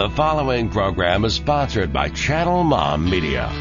The 0.00 0.08
following 0.08 0.70
program 0.70 1.26
is 1.26 1.34
sponsored 1.34 1.92
by 1.92 2.08
Channel 2.08 2.64
Mom 2.64 3.04
Media. 3.04 3.52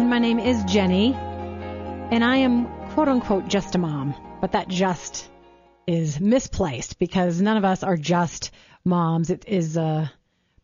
My 0.00 0.20
name 0.20 0.38
is 0.38 0.62
Jenny. 0.64 1.12
And 1.14 2.24
I 2.24 2.36
am 2.38 2.66
quote 2.90 3.08
unquote 3.08 3.48
just 3.48 3.74
a 3.74 3.78
mom. 3.78 4.14
But 4.40 4.52
that 4.52 4.68
just 4.68 5.28
is 5.86 6.20
misplaced 6.20 6.98
because 6.98 7.40
none 7.40 7.56
of 7.56 7.64
us 7.64 7.82
are 7.82 7.96
just 7.96 8.52
moms. 8.84 9.30
It 9.30 9.44
is 9.48 9.76
a 9.76 10.10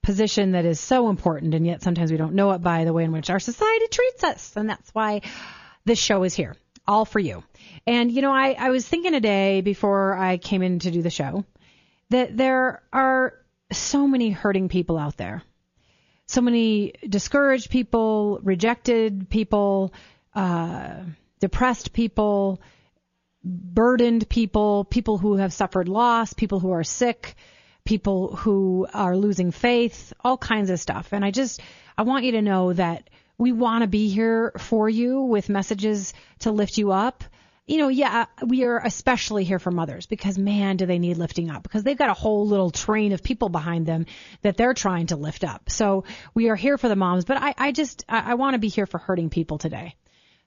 position 0.03 0.53
that 0.53 0.65
is 0.65 0.79
so 0.79 1.09
important, 1.09 1.55
and 1.55 1.67
yet 1.67 1.83
sometimes 1.83 2.13
we 2.13 2.17
don't 2.17 2.35
know 2.35 2.53
it 2.53 2.63
by 2.63 2.85
the 2.85 2.93
way 2.93 3.05
in 3.05 3.13
which 3.13 3.29
our 3.29 3.41
society 3.41 3.87
treats 3.91 4.23
us. 4.23 4.53
And 4.57 4.71
that's 4.71 4.91
why 4.95 5.23
this 5.85 5.99
show 5.99 6.23
is 6.23 6.35
here, 6.35 6.57
all 6.87 7.05
for 7.05 7.19
you. 7.19 7.43
And, 7.87 8.13
you 8.13 8.23
know, 8.23 8.33
I, 8.33 8.53
I 8.53 8.71
was 8.71 8.87
thinking 8.87 9.13
today 9.13 9.63
before 9.63 10.17
I 10.17 10.37
came 10.37 10.63
in 10.63 10.79
to 10.81 10.91
do 10.91 11.03
the 11.03 11.11
show 11.11 11.45
that 12.11 12.37
there 12.37 12.83
are 12.93 13.35
so 13.73 14.07
many 14.07 14.31
hurting 14.31 14.69
people 14.69 14.97
out 14.97 15.17
there 15.17 15.43
so 16.27 16.41
many 16.41 16.93
discouraged 17.09 17.71
people, 17.71 18.41
rejected 18.43 19.29
people, 19.29 19.93
uh, 20.35 21.01
depressed 21.41 21.93
people, 21.93 22.61
burdened 23.45 24.29
people, 24.29 24.85
people 24.85 25.19
who 25.19 25.37
have 25.37 25.53
suffered 25.53 25.89
loss, 25.89 26.33
people 26.33 26.61
who 26.61 26.71
are 26.71 26.85
sick, 26.85 27.35
people 27.85 28.35
who 28.35 28.87
are 28.95 29.17
losing 29.17 29.51
faith, 29.51 30.13
all 30.25 30.39
kinds 30.39 30.71
of 30.71 30.81
stuff. 30.81 31.13
And 31.13 31.25
I 31.25 31.31
just, 31.31 31.61
I 31.99 32.03
want 32.03 32.25
you 32.25 32.33
to 32.33 32.43
know 32.43 32.73
that 32.73 33.11
we 33.37 33.53
want 33.53 33.83
to 33.83 33.89
be 33.89 34.09
here 34.09 34.53
for 34.59 34.89
you 34.89 35.21
with 35.21 35.49
messages 35.49 36.15
to 36.41 36.53
lift 36.53 36.79
you 36.79 36.93
up. 36.93 37.25
You 37.67 37.79
know, 37.79 37.89
yeah, 37.89 38.27
uh, 38.43 38.47
we 38.47 38.65
are 38.65 38.79
especially 38.79 39.45
here 39.45 39.59
for 39.59 39.71
mothers 39.71 40.05
because 40.05 40.37
man, 40.37 40.77
do 40.77 40.85
they 40.85 40.99
need 40.99 41.17
lifting 41.17 41.51
up 41.51 41.63
because 41.63 41.83
they've 41.83 41.97
got 41.97 42.11
a 42.11 42.15
whole 42.15 42.47
little 42.47 42.71
train 42.71 43.13
of 43.13 43.23
people 43.23 43.49
behind 43.49 43.87
them 43.87 44.05
that 44.43 44.59
they're 44.59 44.75
trying 44.75 45.07
to 45.07 45.17
lift 45.17 45.45
up. 45.45 45.71
So 45.71 46.05
we 46.35 46.51
are 46.51 46.57
here 46.57 46.77
for 46.77 46.91
the 46.91 46.97
moms, 46.97 47.25
but 47.25 47.39
I, 47.39 47.55
I 47.57 47.73
just, 47.73 48.05
I, 48.07 48.33
I 48.33 48.35
want 48.35 48.53
to 48.53 48.59
be 48.59 48.69
here 48.69 48.85
for 48.85 48.99
hurting 48.99 49.31
people 49.31 49.57
today. 49.57 49.95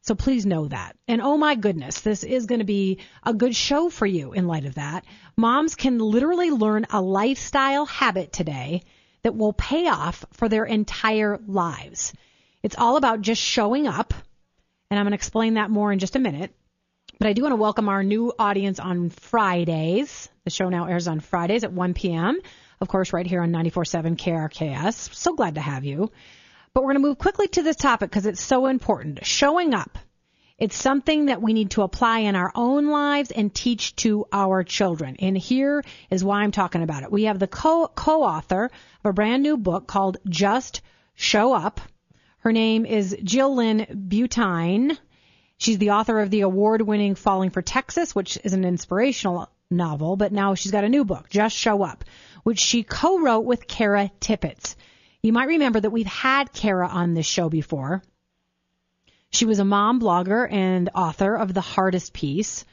So 0.01 0.13
please 0.13 0.45
know 0.45 0.67
that. 0.67 0.95
And 1.07 1.19
oh 1.21 1.37
my 1.37 1.55
goodness, 1.55 2.01
this 2.01 2.23
is 2.23 2.45
going 2.45 2.59
to 2.59 2.65
be 2.65 2.99
a 3.23 3.33
good 3.33 3.55
show 3.55 3.89
for 3.89 4.05
you 4.05 4.33
in 4.33 4.45
light 4.45 4.65
of 4.65 4.75
that. 4.75 5.03
Moms 5.35 5.73
can 5.73 5.97
literally 5.97 6.51
learn 6.51 6.85
a 6.91 7.01
lifestyle 7.01 7.87
habit 7.87 8.31
today 8.31 8.83
that 9.23 9.35
will 9.35 9.53
pay 9.53 9.87
off 9.87 10.23
for 10.33 10.47
their 10.47 10.65
entire 10.65 11.39
lives. 11.47 12.13
It's 12.61 12.77
all 12.77 12.95
about 12.95 13.21
just 13.21 13.41
showing 13.41 13.87
up. 13.87 14.13
And 14.91 14.99
I'm 14.99 15.05
going 15.05 15.11
to 15.11 15.15
explain 15.15 15.55
that 15.55 15.71
more 15.71 15.91
in 15.91 15.97
just 15.97 16.15
a 16.15 16.19
minute. 16.19 16.53
But 17.19 17.27
I 17.27 17.33
do 17.33 17.41
want 17.41 17.53
to 17.53 17.57
welcome 17.57 17.89
our 17.89 18.03
new 18.03 18.31
audience 18.37 18.79
on 18.79 19.09
Fridays. 19.09 20.29
The 20.43 20.51
show 20.51 20.69
now 20.69 20.85
airs 20.85 21.07
on 21.07 21.19
Fridays 21.19 21.63
at 21.63 21.73
1 21.73 21.95
p.m. 21.95 22.39
Of 22.79 22.89
course, 22.89 23.11
right 23.11 23.25
here 23.25 23.41
on 23.41 23.51
94.7 23.51 24.17
KRKS. 24.17 25.15
So 25.15 25.33
glad 25.33 25.55
to 25.55 25.61
have 25.61 25.83
you. 25.83 26.11
But 26.73 26.83
we're 26.83 26.93
going 26.93 27.01
to 27.01 27.07
move 27.07 27.17
quickly 27.17 27.47
to 27.47 27.63
this 27.63 27.75
topic 27.75 28.11
because 28.11 28.27
it's 28.27 28.41
so 28.41 28.67
important. 28.67 29.25
Showing 29.25 29.73
up. 29.73 29.97
It's 30.59 30.75
something 30.75 31.25
that 31.25 31.41
we 31.41 31.53
need 31.53 31.71
to 31.71 31.81
apply 31.81 32.19
in 32.19 32.35
our 32.35 32.51
own 32.53 32.87
lives 32.87 33.31
and 33.31 33.53
teach 33.53 33.95
to 33.97 34.25
our 34.31 34.63
children. 34.63 35.15
And 35.17 35.35
here 35.35 35.83
is 36.11 36.23
why 36.23 36.41
I'm 36.41 36.51
talking 36.51 36.83
about 36.83 37.01
it. 37.01 37.11
We 37.11 37.23
have 37.23 37.39
the 37.39 37.47
co- 37.47 37.87
co-author 37.87 38.65
of 38.65 39.09
a 39.09 39.13
brand 39.13 39.41
new 39.41 39.57
book 39.57 39.87
called 39.87 40.17
Just 40.29 40.81
Show 41.15 41.53
Up. 41.53 41.81
Her 42.39 42.51
name 42.51 42.85
is 42.85 43.17
Jill 43.23 43.55
Lynn 43.55 43.87
Buteyn. 44.07 44.97
She's 45.57 45.79
the 45.79 45.91
author 45.91 46.19
of 46.19 46.29
the 46.29 46.41
award-winning 46.41 47.15
Falling 47.15 47.49
for 47.49 47.61
Texas, 47.61 48.13
which 48.13 48.37
is 48.43 48.53
an 48.53 48.63
inspirational 48.63 49.49
novel, 49.71 50.15
but 50.15 50.31
now 50.31 50.53
she's 50.53 50.71
got 50.71 50.83
a 50.83 50.89
new 50.89 51.03
book, 51.03 51.29
Just 51.29 51.55
Show 51.57 51.83
Up, 51.83 52.05
which 52.43 52.59
she 52.59 52.83
co-wrote 52.83 53.45
with 53.45 53.67
Kara 53.67 54.11
Tippetts. 54.19 54.75
You 55.23 55.33
might 55.33 55.47
remember 55.47 55.79
that 55.79 55.89
we've 55.89 56.05
had 56.05 56.53
Kara 56.53 56.87
on 56.87 57.13
this 57.13 57.25
show 57.25 57.49
before. 57.49 58.03
She 59.31 59.45
was 59.45 59.59
a 59.59 59.65
mom 59.65 59.99
blogger 59.99 60.49
and 60.49 60.89
author 60.95 61.35
of 61.35 61.53
The 61.53 61.61
Hardest 61.61 62.13
Peace. 62.13 62.63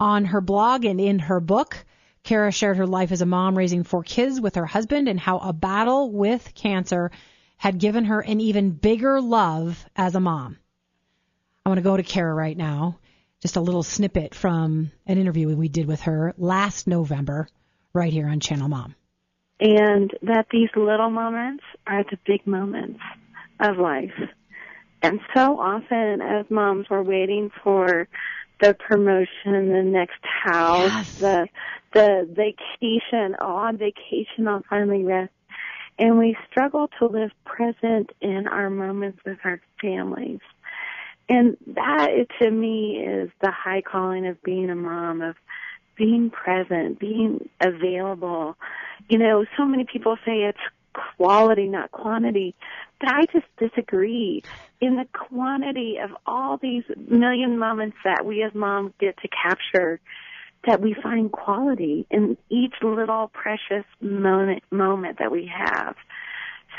On 0.00 0.24
her 0.24 0.40
blog 0.40 0.84
and 0.84 1.00
in 1.00 1.20
her 1.20 1.40
book, 1.40 1.84
Kara 2.24 2.50
shared 2.52 2.76
her 2.76 2.86
life 2.86 3.12
as 3.12 3.22
a 3.22 3.26
mom 3.26 3.56
raising 3.56 3.84
four 3.84 4.02
kids 4.02 4.40
with 4.40 4.56
her 4.56 4.66
husband 4.66 5.08
and 5.08 5.18
how 5.18 5.38
a 5.38 5.52
battle 5.52 6.10
with 6.10 6.54
cancer 6.54 7.12
had 7.56 7.78
given 7.78 8.06
her 8.06 8.20
an 8.20 8.40
even 8.40 8.70
bigger 8.70 9.20
love 9.20 9.84
as 9.94 10.14
a 10.16 10.20
mom. 10.20 10.58
I 11.64 11.68
want 11.68 11.78
to 11.78 11.82
go 11.82 11.96
to 11.96 12.02
Kara 12.02 12.34
right 12.34 12.56
now. 12.56 12.98
Just 13.40 13.56
a 13.56 13.60
little 13.60 13.82
snippet 13.82 14.34
from 14.34 14.90
an 15.06 15.18
interview 15.18 15.54
we 15.56 15.68
did 15.68 15.86
with 15.86 16.02
her 16.02 16.34
last 16.36 16.86
November 16.86 17.48
right 17.92 18.12
here 18.12 18.26
on 18.28 18.40
Channel 18.40 18.68
Mom. 18.68 18.94
and 19.60 20.10
that 20.22 20.46
these 20.50 20.70
little 20.74 21.10
moments 21.10 21.62
are 21.86 22.02
the 22.10 22.18
big 22.26 22.44
moments 22.46 22.98
of 23.60 23.76
life. 23.78 24.14
And 25.02 25.20
so 25.34 25.58
often 25.60 26.20
as 26.20 26.46
moms 26.50 26.86
we're 26.90 27.02
waiting 27.02 27.50
for 27.62 28.08
the 28.60 28.74
promotion, 28.74 29.68
the 29.72 29.82
next 29.84 30.20
house, 30.24 30.90
Yes. 30.90 31.18
the 31.18 31.48
the 31.94 32.26
vacation, 32.30 33.36
oh 33.40 33.54
on 33.56 33.76
vacation 33.76 34.48
I'll 34.48 34.62
finally 34.68 35.04
rest. 35.04 35.32
And 35.98 36.18
we 36.18 36.36
struggle 36.50 36.88
to 36.98 37.06
live 37.06 37.30
present 37.44 38.10
in 38.20 38.46
our 38.48 38.70
moments 38.70 39.18
with 39.26 39.38
our 39.44 39.60
families. 39.80 40.40
And 41.32 41.56
that 41.68 42.08
to 42.42 42.50
me 42.50 43.02
is 43.02 43.30
the 43.40 43.50
high 43.50 43.80
calling 43.80 44.26
of 44.26 44.42
being 44.42 44.68
a 44.68 44.74
mom, 44.74 45.22
of 45.22 45.34
being 45.96 46.28
present, 46.28 46.98
being 46.98 47.48
available. 47.58 48.58
You 49.08 49.16
know, 49.16 49.46
so 49.56 49.64
many 49.64 49.86
people 49.90 50.16
say 50.26 50.42
it's 50.42 50.58
quality, 51.16 51.68
not 51.68 51.90
quantity, 51.90 52.54
but 53.00 53.08
I 53.08 53.24
just 53.32 53.46
disagree. 53.56 54.42
In 54.82 54.96
the 54.96 55.06
quantity 55.14 55.96
of 56.04 56.10
all 56.26 56.58
these 56.58 56.84
million 57.08 57.58
moments 57.58 57.96
that 58.04 58.26
we 58.26 58.42
as 58.42 58.54
moms 58.54 58.92
get 59.00 59.16
to 59.22 59.28
capture, 59.28 60.00
that 60.66 60.82
we 60.82 60.94
find 61.02 61.32
quality 61.32 62.06
in 62.10 62.36
each 62.50 62.74
little 62.82 63.30
precious 63.32 63.86
moment, 64.02 64.64
moment 64.70 65.18
that 65.18 65.32
we 65.32 65.50
have. 65.50 65.96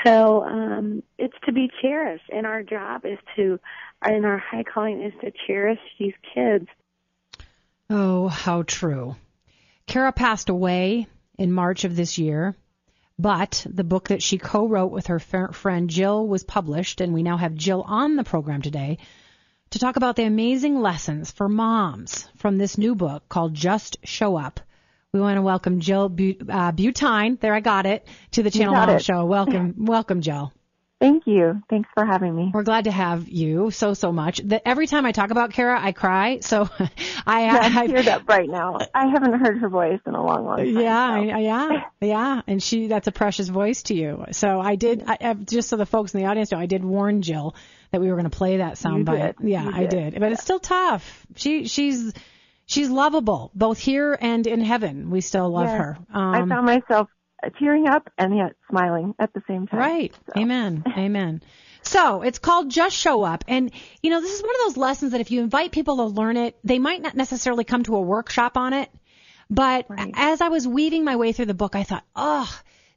So 0.02 0.44
um, 0.44 1.02
it's 1.18 1.36
to 1.46 1.52
be 1.52 1.70
cherished, 1.80 2.28
and 2.30 2.46
our 2.46 2.62
job 2.62 3.04
is 3.04 3.18
to, 3.36 3.58
and 4.02 4.26
our 4.26 4.38
high 4.38 4.64
calling 4.64 5.02
is 5.02 5.12
to 5.22 5.32
cherish 5.46 5.78
these 5.98 6.14
kids. 6.34 6.66
Oh, 7.88 8.28
how 8.28 8.62
true. 8.62 9.16
Kara 9.86 10.12
passed 10.12 10.48
away 10.48 11.06
in 11.38 11.52
March 11.52 11.84
of 11.84 11.96
this 11.96 12.18
year, 12.18 12.54
but 13.18 13.66
the 13.68 13.84
book 13.84 14.08
that 14.08 14.22
she 14.22 14.38
co-wrote 14.38 14.90
with 14.90 15.06
her 15.06 15.18
friend 15.18 15.88
Jill 15.88 16.26
was 16.26 16.42
published, 16.42 17.00
and 17.00 17.14
we 17.14 17.22
now 17.22 17.36
have 17.36 17.54
Jill 17.54 17.82
on 17.82 18.16
the 18.16 18.24
program 18.24 18.62
today 18.62 18.98
to 19.70 19.78
talk 19.78 19.96
about 19.96 20.16
the 20.16 20.24
amazing 20.24 20.80
lessons 20.80 21.30
for 21.30 21.48
moms 21.48 22.28
from 22.36 22.58
this 22.58 22.78
new 22.78 22.94
book 22.94 23.28
called 23.28 23.54
Just 23.54 23.96
Show 24.04 24.36
Up. 24.36 24.60
We 25.14 25.20
want 25.20 25.36
to 25.36 25.42
welcome 25.42 25.78
Jill 25.78 26.08
Bu- 26.08 26.34
uh, 26.48 26.72
Buteyn. 26.72 27.38
There, 27.38 27.54
I 27.54 27.60
got 27.60 27.86
it 27.86 28.04
to 28.32 28.42
the 28.42 28.50
Channel 28.50 28.74
Mom. 28.74 28.98
Show. 28.98 29.24
Welcome, 29.26 29.74
welcome, 29.86 30.22
Jill. 30.22 30.52
Thank 31.00 31.28
you. 31.28 31.62
Thanks 31.70 31.88
for 31.94 32.04
having 32.04 32.34
me. 32.34 32.50
We're 32.52 32.64
glad 32.64 32.84
to 32.84 32.90
have 32.90 33.28
you 33.28 33.70
so 33.70 33.94
so 33.94 34.10
much. 34.10 34.38
That 34.38 34.62
every 34.66 34.88
time 34.88 35.06
I 35.06 35.12
talk 35.12 35.30
about 35.30 35.52
Kara, 35.52 35.78
I 35.80 35.92
cry. 35.92 36.40
So 36.40 36.68
I, 37.26 37.44
Yeah, 37.44 37.58
I, 37.62 37.66
I'm 37.66 37.88
teared 37.88 38.08
up 38.08 38.28
right 38.28 38.48
now. 38.48 38.78
I 38.92 39.06
haven't 39.06 39.34
heard 39.34 39.58
her 39.58 39.68
voice 39.68 40.00
in 40.04 40.14
a 40.14 40.24
long, 40.24 40.46
long 40.46 40.56
time. 40.56 40.66
Yeah, 40.78 41.16
so. 41.20 41.38
Yeah, 41.38 41.82
yeah, 42.00 42.40
and 42.48 42.60
she 42.60 42.88
that's 42.88 43.06
a 43.06 43.12
precious 43.12 43.48
voice 43.48 43.84
to 43.84 43.94
you. 43.94 44.24
So 44.32 44.58
I 44.58 44.74
did, 44.74 45.04
I, 45.06 45.16
I, 45.20 45.34
just 45.34 45.68
so 45.68 45.76
the 45.76 45.86
folks 45.86 46.12
in 46.12 46.22
the 46.22 46.26
audience 46.26 46.50
know, 46.50 46.58
I 46.58 46.66
did 46.66 46.84
warn 46.84 47.22
Jill 47.22 47.54
that 47.92 48.00
we 48.00 48.08
were 48.08 48.14
going 48.16 48.28
to 48.28 48.36
play 48.36 48.56
that 48.56 48.74
soundbite. 48.74 49.36
did. 49.38 49.48
Yeah, 49.48 49.62
You 49.64 49.72
I 49.72 49.80
did. 49.86 50.14
did, 50.14 50.20
but 50.20 50.32
it's 50.32 50.42
still 50.42 50.58
tough. 50.58 51.24
She 51.36 51.68
she's 51.68 52.12
she's 52.66 52.88
lovable 52.90 53.50
both 53.54 53.78
here 53.78 54.16
and 54.20 54.46
in 54.46 54.60
heaven. 54.60 55.10
We 55.10 55.20
still 55.20 55.50
love 55.50 55.68
Yes. 55.70 55.78
her. 55.78 55.98
I 56.14 56.40
Um, 56.40 56.48
found 56.48 56.66
myself 56.66 57.08
tearing 57.58 57.86
up 57.86 58.08
and 58.16 58.36
yet 58.36 58.54
smiling 58.70 59.14
at 59.18 59.32
the 59.34 59.42
same 59.46 59.66
time. 59.66 59.78
Right. 59.80 60.14
So. 60.26 60.40
Amen. 60.40 60.82
Amen. 60.96 61.42
So 61.82 62.22
it's 62.22 62.38
called 62.38 62.70
Just 62.70 62.96
Show 62.96 63.22
Up. 63.22 63.44
And, 63.46 63.70
you 64.02 64.10
know, 64.10 64.20
this 64.22 64.32
is 64.32 64.42
one 64.42 64.54
of 64.54 64.60
those 64.66 64.76
lessons 64.78 65.12
that 65.12 65.20
if 65.20 65.30
you 65.30 65.42
invite 65.42 65.70
people 65.70 65.96
to 65.98 66.04
learn 66.04 66.36
it, 66.38 66.56
they 66.64 66.78
might 66.78 67.02
not 67.02 67.14
necessarily 67.14 67.64
come 67.64 67.82
to 67.82 67.96
a 67.96 68.00
workshop 68.00 68.56
on 68.56 68.72
it. 68.72 68.90
But 69.50 69.86
Right. 69.90 70.12
as 70.16 70.40
I 70.40 70.48
was 70.48 70.66
weaving 70.66 71.04
my 71.04 71.16
way 71.16 71.32
through 71.32 71.44
the 71.46 71.54
book, 71.54 71.76
I 71.76 71.82
thought, 71.82 72.04
oh, 72.16 72.50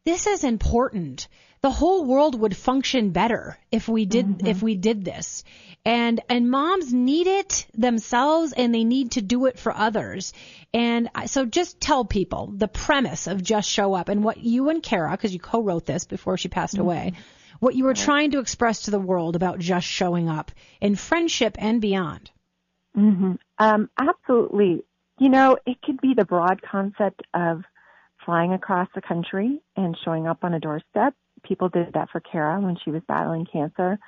this 0.06 0.26
is 0.28 0.46
important. 0.46 1.28
The 1.62 1.72
whole 1.72 2.06
world 2.06 2.40
would 2.40 2.56
function 2.56 3.10
better 3.12 3.58
if 3.72 3.88
we 3.88 4.06
did 4.06 4.48
if 4.48 4.62
we 4.62 4.76
did 4.76 5.04
this. 5.04 5.44
And 5.86 6.20
and 6.30 6.52
moms 6.52 6.94
need 6.94 7.28
it 7.28 7.66
themselves 7.74 8.54
and 8.54 8.74
they 8.74 8.84
need 8.84 9.12
to 9.12 9.22
do 9.22 9.46
it 9.48 9.58
for 9.58 9.76
others. 9.76 10.34
And 10.74 11.10
I- 11.16 11.26
so 11.26 11.46
just 11.46 11.82
tell 11.82 12.06
people 12.06 12.54
the 12.56 12.68
premise 12.68 13.28
of 13.28 13.42
Just 13.42 13.70
Show 13.70 13.94
Up 13.94 14.10
and 14.10 14.24
what 14.24 14.38
you 14.38 14.70
and 14.70 14.84
Kara, 14.84 15.12
because 15.12 15.34
you 15.34 15.40
co-wrote 15.40 15.86
this 15.86 16.06
before 16.06 16.38
she 16.38 16.48
passed 16.50 16.78
away, 16.78 17.14
what 17.60 17.74
you 17.76 17.86
were 17.86 17.94
trying 17.96 18.32
to 18.32 18.40
express 18.40 18.84
to 18.84 18.92
the 18.92 19.00
world 19.00 19.36
about 19.36 19.60
just 19.60 19.88
showing 19.88 20.30
up 20.30 20.52
in 20.80 20.96
friendship 20.96 21.56
and 21.58 21.82
beyond. 21.82 22.30
hmm 22.94 23.34
Um, 23.58 23.90
absolutely. 23.98 24.84
You 25.20 25.30
know, 25.30 25.58
it 25.66 25.82
could 25.82 26.00
be 26.02 26.14
the 26.14 26.26
broad 26.26 26.62
concept 26.62 27.24
of 27.34 27.64
flying 28.26 28.54
across 28.54 28.88
the 28.94 29.02
country 29.02 29.60
and 29.76 29.98
showing 30.06 30.28
up 30.28 30.44
on 30.44 30.54
a 30.54 30.60
doorstep. 30.60 31.16
People 31.48 31.70
did 31.70 31.94
that 31.94 32.10
for 32.10 32.20
Kara 32.20 32.60
when 32.60 32.78
she 32.84 32.92
was 32.92 33.02
battling 33.08 33.46
cancer. 33.46 34.00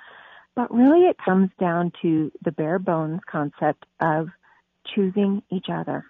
But 0.56 0.74
really 0.74 1.06
it 1.06 1.18
comes 1.24 1.50
down 1.60 1.92
to 2.02 2.32
the 2.44 2.52
bare 2.52 2.80
bones 2.80 3.22
concept 3.30 3.86
of 4.02 4.28
choosing 4.94 5.42
each 5.50 5.68
other 5.72 6.06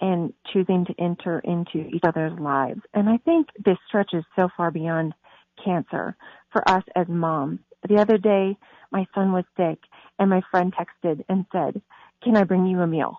and 0.00 0.32
choosing 0.52 0.84
to 0.86 0.94
enter 0.98 1.40
into 1.40 1.78
each 1.88 2.02
other's 2.04 2.38
lives. 2.38 2.80
And 2.94 3.08
I 3.08 3.18
think 3.18 3.48
this 3.64 3.78
stretches 3.88 4.24
so 4.36 4.48
far 4.56 4.70
beyond 4.70 5.14
cancer 5.62 6.16
for 6.52 6.68
us 6.68 6.84
as 6.96 7.06
moms. 7.08 7.60
The 7.88 7.96
other 7.96 8.18
day, 8.18 8.56
my 8.90 9.06
son 9.14 9.32
was 9.32 9.44
sick 9.56 9.78
and 10.18 10.30
my 10.30 10.42
friend 10.50 10.74
texted 10.74 11.24
and 11.28 11.44
said, 11.52 11.80
can 12.22 12.36
I 12.36 12.44
bring 12.44 12.66
you 12.66 12.80
a 12.80 12.86
meal? 12.86 13.18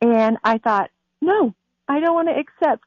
And 0.00 0.38
I 0.44 0.58
thought, 0.58 0.90
no, 1.20 1.54
I 1.88 2.00
don't 2.00 2.14
want 2.14 2.28
to 2.28 2.38
accept. 2.38 2.84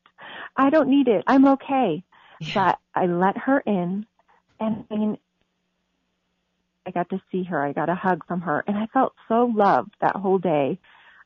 I 0.56 0.70
don't 0.70 0.90
need 0.90 1.08
it. 1.08 1.24
I'm 1.28 1.48
okay. 1.50 2.04
But 2.54 2.80
I 2.94 3.06
let 3.06 3.38
her 3.38 3.60
in 3.60 4.06
and 4.60 4.86
I 4.90 4.96
mean, 4.96 5.18
I 6.86 6.92
got 6.92 7.10
to 7.10 7.22
see 7.32 7.44
her. 7.44 7.62
I 7.62 7.74
got 7.74 7.90
a 7.90 7.96
hug 7.96 8.26
from 8.28 8.42
her 8.42 8.64
and 8.68 8.78
I 8.78 8.88
felt 8.88 9.14
so 9.28 9.52
loved 9.54 9.96
that 10.02 10.16
whole 10.16 10.38
day. 10.38 10.80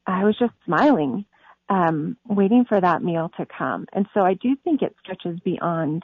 I 0.08 0.24
was 0.24 0.38
just 0.38 0.54
smiling, 0.66 1.26
um, 1.70 2.18
waiting 2.28 2.66
for 2.66 2.80
that 2.80 3.04
meal 3.04 3.32
to 3.38 3.46
come. 3.46 3.86
And 3.94 4.08
so 4.14 4.22
I 4.22 4.34
do 4.34 4.56
think 4.64 4.82
it 4.82 4.96
stretches 5.04 5.40
beyond 5.42 6.04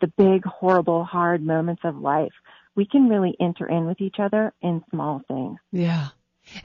the 0.00 0.06
big, 0.06 0.44
horrible, 0.44 1.04
hard 1.04 1.42
moments 1.42 1.82
of 1.84 1.98
life. 1.98 2.32
We 2.74 2.86
can 2.86 3.08
really 3.08 3.34
enter 3.40 3.66
in 3.66 3.86
with 3.86 4.00
each 4.00 4.16
other 4.18 4.52
in 4.62 4.82
small 4.90 5.22
things. 5.28 5.58
Yeah. 5.72 6.08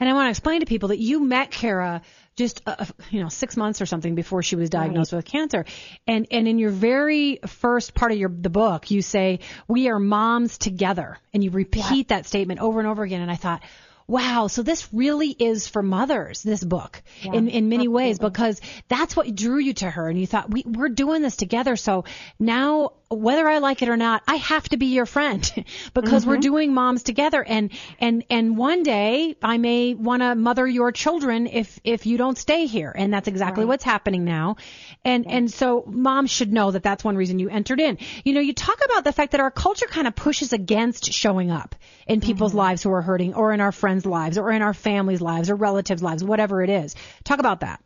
And 0.00 0.08
I 0.08 0.12
want 0.12 0.26
to 0.26 0.30
explain 0.30 0.60
to 0.60 0.66
people 0.66 0.90
that 0.90 0.98
you 0.98 1.20
met 1.20 1.50
Kara 1.50 2.02
just 2.36 2.62
uh, 2.66 2.86
you 3.10 3.22
know 3.22 3.28
six 3.28 3.56
months 3.56 3.80
or 3.80 3.86
something 3.86 4.14
before 4.14 4.42
she 4.42 4.56
was 4.56 4.70
diagnosed 4.70 5.12
with 5.12 5.24
cancer, 5.24 5.64
and 6.06 6.26
and 6.30 6.48
in 6.48 6.58
your 6.58 6.70
very 6.70 7.40
first 7.46 7.94
part 7.94 8.12
of 8.12 8.18
your 8.18 8.30
the 8.30 8.50
book 8.50 8.90
you 8.90 9.02
say 9.02 9.40
we 9.68 9.88
are 9.88 9.98
moms 9.98 10.58
together, 10.58 11.18
and 11.34 11.44
you 11.44 11.50
repeat 11.50 12.08
that 12.08 12.26
statement 12.26 12.60
over 12.60 12.78
and 12.78 12.88
over 12.88 13.02
again. 13.02 13.20
And 13.20 13.30
I 13.30 13.36
thought, 13.36 13.62
wow, 14.06 14.46
so 14.46 14.62
this 14.62 14.88
really 14.92 15.28
is 15.28 15.68
for 15.68 15.82
mothers. 15.82 16.42
This 16.42 16.64
book 16.64 17.02
in 17.22 17.48
in 17.48 17.68
many 17.68 17.88
ways 17.88 18.18
because 18.18 18.60
that's 18.88 19.14
what 19.14 19.34
drew 19.34 19.58
you 19.58 19.74
to 19.74 19.90
her, 19.90 20.08
and 20.08 20.18
you 20.18 20.26
thought 20.26 20.50
we 20.50 20.64
we're 20.66 20.88
doing 20.88 21.22
this 21.22 21.36
together. 21.36 21.76
So 21.76 22.04
now 22.38 22.92
whether 23.14 23.48
I 23.48 23.58
like 23.58 23.82
it 23.82 23.88
or 23.88 23.96
not, 23.96 24.22
I 24.26 24.36
have 24.36 24.68
to 24.70 24.76
be 24.76 24.86
your 24.86 25.06
friend 25.06 25.42
because 25.94 26.26
we're 26.26 26.34
mm-hmm. 26.34 26.40
doing 26.40 26.74
moms 26.74 27.02
together 27.02 27.42
and 27.42 27.70
and 27.98 28.24
and 28.30 28.56
one 28.56 28.82
day 28.82 29.36
I 29.42 29.58
may 29.58 29.94
want 29.94 30.22
to 30.22 30.34
mother 30.34 30.66
your 30.66 30.92
children 30.92 31.46
if 31.46 31.80
if 31.84 32.06
you 32.06 32.18
don't 32.18 32.38
stay 32.38 32.66
here 32.66 32.92
and 32.94 33.12
that's 33.12 33.28
exactly 33.28 33.64
what's 33.64 33.84
happening 33.84 34.24
now. 34.24 34.56
And 35.04 35.26
and 35.28 35.50
so 35.50 35.84
moms 35.86 36.30
should 36.30 36.52
know 36.52 36.70
that 36.70 36.82
that's 36.82 37.04
one 37.04 37.16
reason 37.16 37.38
you 37.38 37.48
entered 37.48 37.80
in. 37.80 37.98
You 38.24 38.34
know, 38.34 38.40
you 38.40 38.52
talk 38.52 38.78
about 38.84 39.04
the 39.04 39.12
fact 39.12 39.32
that 39.32 39.40
our 39.40 39.50
culture 39.50 39.86
kind 39.86 40.06
of 40.06 40.14
pushes 40.14 40.52
against 40.52 41.12
showing 41.12 41.50
up 41.50 41.74
in 42.06 42.20
people's 42.20 42.52
mm-hmm. 42.52 42.58
lives 42.58 42.82
who 42.82 42.92
are 42.92 43.02
hurting 43.02 43.34
or 43.34 43.52
in 43.52 43.60
our 43.60 43.72
friends' 43.72 44.06
lives 44.06 44.38
or 44.38 44.50
in 44.50 44.62
our 44.62 44.74
families' 44.74 45.20
lives 45.20 45.50
or 45.50 45.56
relatives' 45.56 46.02
lives, 46.02 46.24
whatever 46.24 46.62
it 46.62 46.70
is. 46.70 46.94
Talk 47.24 47.38
about 47.38 47.60
that. 47.60 47.82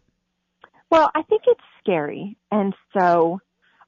Well, 0.90 1.10
I 1.14 1.22
think 1.22 1.42
it's 1.46 1.60
scary. 1.80 2.36
And 2.50 2.74
so 2.96 3.40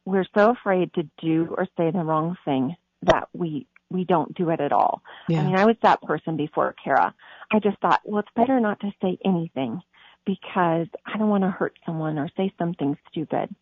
we're 0.08 0.26
so 0.34 0.50
afraid 0.50 0.92
to 0.94 1.02
do 1.20 1.54
or 1.58 1.66
say 1.76 1.90
the 1.90 1.98
wrong 1.98 2.36
thing 2.44 2.74
that 3.02 3.28
we 3.34 3.66
we 3.90 4.04
don't 4.04 4.34
do 4.34 4.50
it 4.50 4.60
at 4.60 4.72
all. 4.72 5.02
Yeah. 5.28 5.40
I 5.40 5.44
mean, 5.44 5.56
I 5.56 5.64
was 5.64 5.76
that 5.82 6.02
person 6.02 6.36
before 6.36 6.74
Kara. 6.82 7.14
I 7.50 7.58
just 7.58 7.78
thought, 7.80 8.00
well, 8.04 8.20
it's 8.20 8.28
better 8.36 8.60
not 8.60 8.80
to 8.80 8.92
say 9.02 9.18
anything 9.24 9.80
because 10.26 10.88
I 11.06 11.16
don't 11.16 11.30
want 11.30 11.44
to 11.44 11.50
hurt 11.50 11.78
someone 11.86 12.18
or 12.18 12.28
say 12.36 12.52
something 12.58 12.98
stupid. 13.10 13.54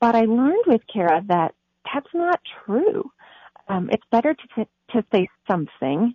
But 0.00 0.14
I 0.14 0.22
learned 0.22 0.64
with 0.66 0.80
Kara 0.92 1.22
that 1.28 1.54
that's 1.92 2.12
not 2.14 2.40
true. 2.64 3.10
Um, 3.68 3.88
it's 3.90 4.06
better 4.10 4.34
to 4.34 4.66
to 4.92 5.04
say 5.10 5.28
something, 5.48 6.14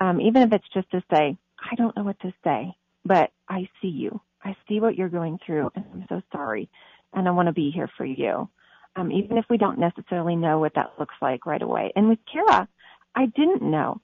um, 0.00 0.20
even 0.20 0.42
if 0.42 0.52
it's 0.52 0.68
just 0.74 0.90
to 0.90 1.02
say, 1.10 1.36
I 1.58 1.74
don't 1.76 1.96
know 1.96 2.04
what 2.04 2.20
to 2.20 2.32
say, 2.44 2.74
but 3.04 3.30
I 3.48 3.68
see 3.80 3.88
you. 3.88 4.20
I 4.44 4.56
see 4.68 4.78
what 4.80 4.96
you're 4.96 5.08
going 5.08 5.38
through, 5.44 5.70
and 5.74 5.84
I'm 5.92 6.06
so 6.08 6.22
sorry, 6.32 6.68
and 7.14 7.26
I 7.26 7.30
want 7.30 7.46
to 7.46 7.52
be 7.52 7.70
here 7.70 7.90
for 7.96 8.04
you. 8.04 8.48
Um, 8.94 9.10
even 9.10 9.38
if 9.38 9.46
we 9.48 9.56
don't 9.56 9.78
necessarily 9.78 10.36
know 10.36 10.58
what 10.58 10.74
that 10.74 10.92
looks 10.98 11.14
like 11.22 11.46
right 11.46 11.62
away. 11.62 11.92
And 11.96 12.08
with 12.08 12.18
Kara, 12.30 12.68
I 13.14 13.26
didn't 13.26 13.62
know. 13.62 14.00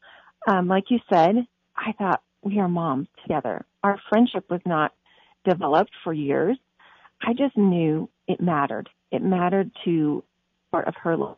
Um, 0.46 0.68
like 0.68 0.84
you 0.90 0.98
said, 1.12 1.46
I 1.76 1.92
thought 1.92 2.22
we 2.42 2.58
are 2.58 2.68
moms 2.68 3.08
together. 3.22 3.66
Our 3.82 4.00
friendship 4.08 4.50
was 4.50 4.60
not 4.64 4.92
developed 5.44 5.92
for 6.04 6.12
years. 6.12 6.56
I 7.20 7.32
just 7.32 7.56
knew 7.56 8.08
it 8.26 8.40
mattered. 8.40 8.88
It 9.10 9.22
mattered 9.22 9.70
to 9.84 10.24
part 10.70 10.88
of 10.88 10.94
her 11.02 11.16
life. 11.16 11.36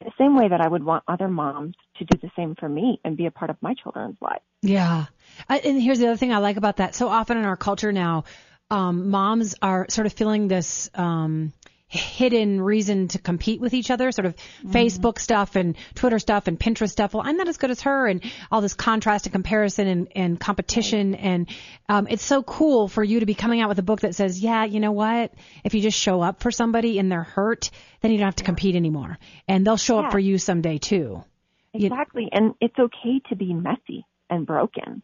The 0.00 0.12
same 0.18 0.36
way 0.36 0.48
that 0.48 0.60
I 0.60 0.68
would 0.68 0.84
want 0.84 1.04
other 1.08 1.28
moms 1.28 1.76
to 1.98 2.04
do 2.04 2.18
the 2.20 2.30
same 2.36 2.54
for 2.56 2.68
me 2.68 3.00
and 3.04 3.16
be 3.16 3.26
a 3.26 3.30
part 3.30 3.50
of 3.50 3.56
my 3.62 3.74
children's 3.74 4.18
life. 4.20 4.42
Yeah. 4.60 5.06
I, 5.48 5.58
and 5.58 5.80
here's 5.80 5.98
the 5.98 6.08
other 6.08 6.16
thing 6.16 6.32
I 6.32 6.38
like 6.38 6.56
about 6.56 6.78
that. 6.78 6.94
So 6.94 7.08
often 7.08 7.38
in 7.38 7.44
our 7.44 7.56
culture 7.56 7.92
now, 7.92 8.24
um, 8.70 9.10
moms 9.10 9.54
are 9.62 9.86
sort 9.88 10.06
of 10.06 10.12
feeling 10.12 10.48
this, 10.48 10.90
um, 10.94 11.52
hidden 11.94 12.60
reason 12.60 13.08
to 13.08 13.18
compete 13.18 13.60
with 13.60 13.74
each 13.74 13.90
other, 13.90 14.12
sort 14.12 14.26
of 14.26 14.34
Facebook 14.66 15.18
stuff 15.18 15.56
and 15.56 15.76
Twitter 15.94 16.18
stuff 16.18 16.46
and 16.46 16.58
Pinterest 16.58 16.90
stuff. 16.90 17.14
Well, 17.14 17.22
I'm 17.24 17.36
not 17.36 17.48
as 17.48 17.56
good 17.56 17.70
as 17.70 17.80
her 17.82 18.06
and 18.06 18.22
all 18.50 18.60
this 18.60 18.74
contrast 18.74 19.26
and 19.26 19.32
comparison 19.32 19.86
and, 19.86 20.08
and 20.14 20.40
competition. 20.40 21.14
And, 21.14 21.48
um, 21.88 22.06
it's 22.10 22.24
so 22.24 22.42
cool 22.42 22.88
for 22.88 23.02
you 23.04 23.20
to 23.20 23.26
be 23.26 23.34
coming 23.34 23.60
out 23.60 23.68
with 23.68 23.78
a 23.78 23.82
book 23.82 24.00
that 24.00 24.14
says, 24.14 24.40
yeah, 24.40 24.64
you 24.64 24.80
know 24.80 24.92
what? 24.92 25.32
If 25.64 25.74
you 25.74 25.80
just 25.80 25.98
show 25.98 26.20
up 26.20 26.40
for 26.40 26.50
somebody 26.50 26.98
and 26.98 27.10
they're 27.10 27.22
hurt, 27.22 27.70
then 28.00 28.10
you 28.10 28.18
don't 28.18 28.26
have 28.26 28.36
to 28.36 28.44
compete 28.44 28.76
anymore 28.76 29.18
and 29.48 29.66
they'll 29.66 29.76
show 29.76 29.98
up 29.98 30.12
for 30.12 30.18
you 30.18 30.38
someday 30.38 30.78
too. 30.78 31.24
You- 31.72 31.86
Exactly. 31.86 32.28
And 32.32 32.54
it's 32.60 32.78
okay 32.78 33.20
to 33.28 33.36
be 33.36 33.52
messy 33.52 34.06
and 34.30 34.46
broken. 34.46 35.02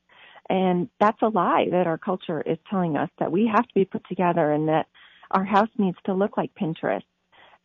And 0.48 0.88
that's 0.98 1.20
a 1.22 1.28
lie 1.28 1.66
that 1.70 1.86
our 1.86 1.98
culture 1.98 2.40
is 2.40 2.58
telling 2.68 2.96
us 2.96 3.08
that 3.20 3.30
we 3.30 3.46
have 3.46 3.66
to 3.66 3.74
be 3.74 3.84
put 3.84 4.02
together 4.08 4.50
and 4.50 4.68
that 4.68 4.86
our 5.30 5.44
house 5.44 5.68
needs 5.78 5.98
to 6.04 6.14
look 6.14 6.36
like 6.36 6.54
Pinterest. 6.54 7.02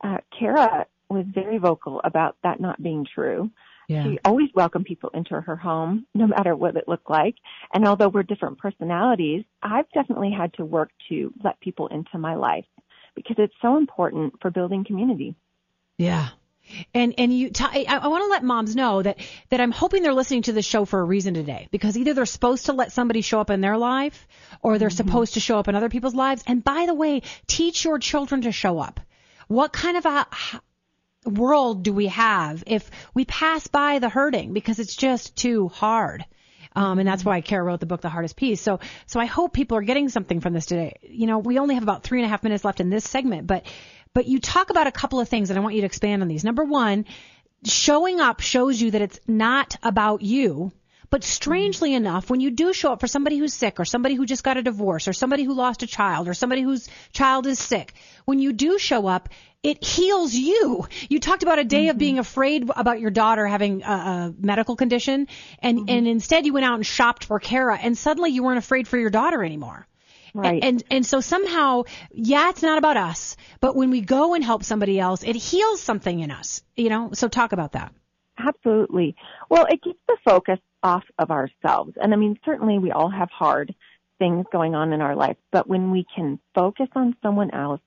Uh, 0.04 0.18
Kara 0.38 0.86
was 1.10 1.26
very 1.28 1.58
vocal 1.58 2.02
about 2.04 2.38
that 2.44 2.60
not 2.60 2.82
being 2.82 3.06
true. 3.06 3.50
Yeah. 3.88 4.04
She 4.04 4.20
always 4.26 4.50
welcomed 4.56 4.86
people 4.86 5.12
into 5.14 5.40
her 5.40 5.56
home, 5.56 6.08
no 6.16 6.26
matter 6.28 6.56
what 6.56 6.76
it 6.76 6.88
looked 6.88 7.10
like. 7.10 7.36
And 7.74 7.88
although 7.88 8.10
we're 8.10 8.24
different 8.24 8.58
personalities, 8.58 9.44
I've 9.62 9.90
definitely 9.92 10.32
had 10.32 10.54
to 10.56 10.66
work 10.66 10.90
to 11.10 11.32
let 11.44 11.60
people 11.60 11.88
into 11.88 12.18
my 12.18 12.36
life 12.36 12.66
because 13.16 13.36
it's 13.38 13.54
so 13.62 13.78
important 13.78 14.34
for 14.42 14.50
building 14.50 14.84
community. 14.84 15.36
Yeah. 15.98 16.30
And 16.94 17.14
and 17.18 17.32
you, 17.38 17.50
t- 17.52 17.64
I, 17.64 18.00
I 18.02 18.08
want 18.08 18.24
to 18.24 18.30
let 18.30 18.44
moms 18.44 18.76
know 18.76 19.02
that 19.02 19.20
that 19.50 19.62
I'm 19.62 19.72
hoping 19.72 20.04
they're 20.04 20.14
listening 20.14 20.44
to 20.44 20.54
this 20.54 20.66
show 20.66 20.86
for 20.86 21.00
a 21.00 21.04
reason 21.04 21.34
today 21.34 21.68
because 21.72 21.98
either 21.98 22.14
they're 22.14 22.26
supposed 22.26 22.66
to 22.66 22.74
let 22.74 22.92
somebody 22.92 23.22
show 23.22 23.40
up 23.40 23.50
in 23.50 23.62
their 23.62 23.78
life 23.78 24.28
or 24.62 24.78
they're 24.78 24.90
supposed 24.90 25.36
to 25.36 25.40
show 25.40 25.60
up 25.60 25.68
in 25.68 25.76
other 25.76 25.90
people's 25.90 26.16
lives. 26.16 26.44
And 26.48 26.64
by 26.64 26.86
the 26.86 26.94
way, 26.94 27.22
teach 27.48 27.86
your 27.86 28.00
children 28.00 28.42
to 28.42 28.52
show 28.52 28.80
up. 28.80 29.00
What 29.48 29.72
kind 29.74 29.98
of 29.98 30.06
a 30.06 30.28
h- 30.32 30.60
world 31.26 31.84
do 31.84 31.94
we 31.94 32.08
have 32.08 32.64
if 32.68 32.90
we 33.14 33.26
pass 33.26 33.68
by 33.68 34.00
the 34.00 34.10
hurting 34.10 34.54
because 34.54 34.80
it's 34.80 34.96
just 34.96 35.36
too 35.36 35.68
hard? 35.68 36.26
Um, 36.76 37.00
and 37.00 37.08
that's 37.08 37.24
why 37.24 37.40
Kara 37.40 37.64
wrote 37.64 37.80
the 37.80 37.86
book, 37.86 38.02
The 38.02 38.10
Hardest 38.10 38.36
Peace. 38.36 38.60
So, 38.60 38.82
so 39.06 39.20
I 39.20 39.26
hope 39.26 39.54
people 39.54 39.78
are 39.78 39.82
getting 39.82 40.10
something 40.10 40.42
from 40.42 40.52
this 40.52 40.66
today. 40.66 40.98
You 41.04 41.26
know, 41.26 41.40
we 41.40 41.58
only 41.58 41.76
have 41.76 41.84
about 41.84 42.04
three 42.04 42.20
and 42.20 42.26
a 42.26 42.30
half 42.30 42.44
minutes 42.44 42.66
left 42.66 42.82
in 42.82 42.90
this 42.90 43.06
segment, 43.06 43.48
but, 43.48 43.66
but 44.16 44.26
you 44.26 44.40
talk 44.40 44.72
about 44.72 44.88
a 44.88 44.92
couple 44.92 45.20
of 45.20 45.30
things 45.30 45.52
and 45.52 45.60
I 45.60 45.62
want 45.62 45.76
you 45.76 45.82
to 45.82 45.86
expand 45.86 46.24
on 46.24 46.28
these. 46.28 46.44
Number 46.44 46.64
one, 46.64 47.06
showing 47.66 48.20
up 48.20 48.40
shows 48.40 48.82
you 48.82 48.92
that 48.92 49.02
it's 49.02 49.20
not 49.28 49.76
about 49.84 50.24
you, 50.24 50.72
But 51.10 51.24
strangely 51.24 51.94
enough, 51.94 52.30
when 52.30 52.42
you 52.42 52.52
do 52.52 52.74
show 52.74 52.92
up 52.92 53.00
for 53.00 53.08
somebody 53.08 53.38
who's 53.38 53.54
sick 53.54 53.80
or 53.80 53.86
somebody 53.86 54.16
who 54.16 54.26
just 54.26 54.44
got 54.44 54.58
a 54.58 54.62
divorce 54.62 55.08
or 55.08 55.14
somebody 55.14 55.44
who 55.44 55.54
lost 55.54 55.84
a 55.84 55.88
child 55.88 56.28
or 56.28 56.34
somebody 56.34 56.62
whose 56.62 56.90
child 57.14 57.48
is 57.48 57.60
sick, 57.60 57.94
when 58.26 58.40
you 58.40 58.54
do 58.54 58.78
show 58.78 59.08
up, 59.08 59.30
it 59.64 59.84
heals 59.84 60.34
you. 60.34 60.88
You 61.10 61.20
talked 61.20 61.44
about 61.44 61.60
a 61.60 61.64
day 61.64 61.88
of 61.88 61.94
mm-hmm. 61.94 62.00
being 62.00 62.20
afraid 62.20 62.70
about 62.76 63.00
your 63.00 63.12
daughter 63.12 63.48
having 63.48 63.84
a, 63.84 63.88
a 63.88 64.34
medical 64.38 64.76
condition 64.76 65.28
and, 65.60 65.80
mm-hmm. 65.80 65.90
and 65.90 66.08
instead 66.08 66.46
you 66.46 66.54
went 66.54 66.66
out 66.66 66.76
and 66.76 66.86
shopped 66.86 67.26
for 67.26 67.40
Kara 67.40 67.78
and 67.78 67.98
suddenly 67.98 68.32
you 68.32 68.44
weren't 68.44 68.60
afraid 68.60 68.88
for 68.88 68.98
your 68.98 69.10
daughter 69.10 69.44
anymore. 69.44 69.88
Right. 70.36 70.62
And 70.62 70.84
and 70.92 71.06
so 71.06 71.22
somehow, 71.22 71.84
yeah, 72.12 72.50
it's 72.50 72.62
not 72.62 72.78
about 72.78 72.98
us, 72.98 73.38
but 73.62 73.76
when 73.76 73.90
we 73.90 74.02
go 74.02 74.34
and 74.34 74.44
help 74.44 74.64
somebody 74.64 75.00
else, 75.00 75.24
it 75.24 75.36
heals 75.36 75.82
something 75.82 76.20
in 76.20 76.30
us. 76.30 76.62
You 76.76 76.90
know. 76.90 77.12
So 77.14 77.30
talk 77.30 77.54
about 77.54 77.72
that. 77.72 77.94
Absolutely. 78.38 79.16
Well, 79.50 79.66
it 79.66 79.82
gets 79.82 80.00
the 80.08 80.18
focus 80.26 80.60
off 80.84 81.06
of 81.18 81.32
ourselves. 81.32 81.94
And 81.96 82.14
I 82.14 82.18
mean, 82.18 82.38
certainly 82.44 82.80
we 82.80 82.92
all 82.92 83.10
have 83.10 83.30
hard 83.32 83.74
things 84.20 84.46
going 84.52 84.76
on 84.76 84.92
in 84.92 85.02
our 85.02 85.16
life, 85.16 85.38
but 85.52 85.68
when 85.68 85.92
we 85.92 86.06
can 86.14 86.40
focus 86.54 86.88
on 86.96 87.16
someone 87.22 87.52
else, 87.52 87.82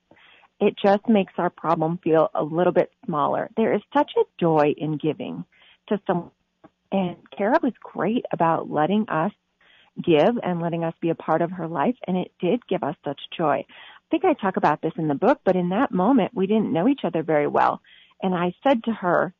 it 0.61 0.75
just 0.83 1.09
makes 1.09 1.33
our 1.38 1.50
problem 1.50 1.99
feel 2.02 2.31
a 2.35 2.43
little 2.43 2.73
bit 2.73 2.90
smaller. 3.05 3.50
There 3.57 3.75
is 3.75 3.83
such 3.95 4.12
a 4.17 4.25
joy 4.40 4.75
in 4.76 4.97
giving 4.97 5.45
to 5.88 6.00
someone. 6.07 6.31
And 6.90 7.17
Kara 7.37 7.59
was 7.62 7.75
great 7.83 8.25
about 8.33 8.71
letting 8.71 9.09
us 9.09 9.33
give 10.02 10.38
and 10.43 10.61
letting 10.61 10.85
us 10.85 10.95
be 11.00 11.11
a 11.11 11.14
part 11.14 11.43
of 11.43 11.50
her 11.52 11.67
life. 11.67 11.97
And 12.07 12.17
it 12.17 12.33
did 12.40 12.67
give 12.69 12.83
us 12.83 12.97
such 13.05 13.21
joy. 13.37 13.64
I 13.69 14.11
think 14.11 14.25
I 14.25 14.35
talk 14.35 14.57
about 14.57 14.81
this 14.81 14.93
in 14.97 15.09
the 15.09 15.14
book, 15.14 15.40
but 15.45 15.57
in 15.57 15.69
that 15.71 15.93
moment, 15.93 16.33
we 16.35 16.47
didn't 16.47 16.73
know 16.73 16.88
each 16.88 17.00
other 17.05 17.23
very 17.23 17.47
well. 17.47 17.81
And 18.23 18.35
I 18.35 18.55
said 18.62 18.85
to 18.85 18.93
her, 18.93 19.35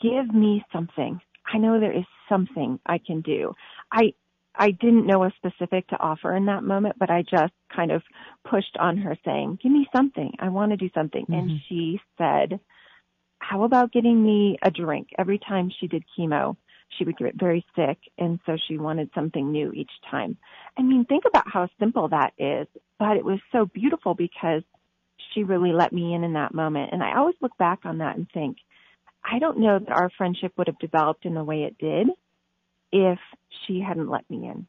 give 0.00 0.32
me 0.32 0.64
something. 0.72 1.20
I 1.52 1.58
know 1.58 1.80
there 1.80 1.96
is 1.96 2.04
something 2.28 2.78
I 2.86 2.98
can 2.98 3.22
do. 3.22 3.54
I, 3.90 4.12
I 4.54 4.72
didn't 4.72 5.06
know 5.06 5.24
a 5.24 5.32
specific 5.36 5.88
to 5.88 5.98
offer 5.98 6.36
in 6.36 6.46
that 6.46 6.62
moment, 6.62 6.96
but 6.98 7.10
I 7.10 7.22
just 7.22 7.52
kind 7.74 7.90
of 7.90 8.02
pushed 8.48 8.76
on 8.78 8.98
her 8.98 9.16
saying, 9.24 9.58
give 9.62 9.72
me 9.72 9.86
something. 9.94 10.32
I 10.38 10.48
want 10.48 10.72
to 10.72 10.76
do 10.76 10.90
something. 10.94 11.24
And 11.28 11.50
mm-hmm. 11.50 11.56
she 11.68 12.00
said, 12.18 12.60
how 13.38 13.64
about 13.64 13.92
getting 13.92 14.22
me 14.22 14.58
a 14.62 14.70
drink 14.70 15.08
every 15.18 15.38
time 15.38 15.72
she 15.80 15.86
did 15.86 16.04
chemo? 16.16 16.56
She 16.98 17.04
would 17.04 17.16
get 17.16 17.34
very 17.36 17.64
sick, 17.76 17.98
and 18.18 18.40
so 18.46 18.56
she 18.68 18.76
wanted 18.76 19.10
something 19.14 19.52
new 19.52 19.72
each 19.72 19.90
time. 20.10 20.36
I 20.76 20.82
mean, 20.82 21.04
think 21.04 21.24
about 21.26 21.50
how 21.50 21.68
simple 21.78 22.08
that 22.08 22.32
is, 22.38 22.66
but 22.98 23.16
it 23.16 23.24
was 23.24 23.38
so 23.52 23.64
beautiful 23.64 24.14
because 24.14 24.62
she 25.32 25.44
really 25.44 25.72
let 25.72 25.92
me 25.92 26.14
in 26.14 26.24
in 26.24 26.32
that 26.34 26.52
moment. 26.52 26.90
And 26.92 27.02
I 27.02 27.16
always 27.16 27.36
look 27.40 27.56
back 27.58 27.80
on 27.84 27.98
that 27.98 28.16
and 28.16 28.28
think, 28.32 28.58
I 29.24 29.38
don't 29.38 29.60
know 29.60 29.78
that 29.78 29.90
our 29.90 30.10
friendship 30.16 30.52
would 30.56 30.66
have 30.66 30.78
developed 30.78 31.24
in 31.26 31.34
the 31.34 31.44
way 31.44 31.62
it 31.62 31.78
did 31.78 32.08
if 32.92 33.18
she 33.66 33.80
hadn't 33.80 34.10
let 34.10 34.28
me 34.28 34.48
in. 34.48 34.66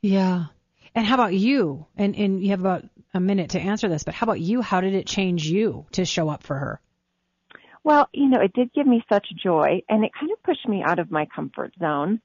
Yeah. 0.00 0.46
And 0.94 1.06
how 1.06 1.14
about 1.14 1.34
you? 1.34 1.86
And 1.96 2.14
and 2.16 2.42
you 2.42 2.50
have 2.50 2.60
about 2.60 2.84
a 3.14 3.20
minute 3.20 3.50
to 3.50 3.60
answer 3.60 3.88
this, 3.88 4.04
but 4.04 4.14
how 4.14 4.24
about 4.24 4.40
you? 4.40 4.60
How 4.60 4.80
did 4.80 4.94
it 4.94 5.06
change 5.06 5.46
you 5.46 5.86
to 5.92 6.04
show 6.04 6.28
up 6.28 6.42
for 6.42 6.56
her? 6.56 6.80
Well, 7.84 8.08
you 8.12 8.28
know, 8.28 8.40
it 8.40 8.52
did 8.52 8.72
give 8.72 8.86
me 8.86 9.04
such 9.10 9.26
joy 9.42 9.82
and 9.88 10.04
it 10.04 10.12
kind 10.18 10.30
of 10.32 10.42
pushed 10.42 10.68
me 10.68 10.82
out 10.86 10.98
of 10.98 11.10
my 11.10 11.26
comfort 11.26 11.72
zone. 11.78 12.20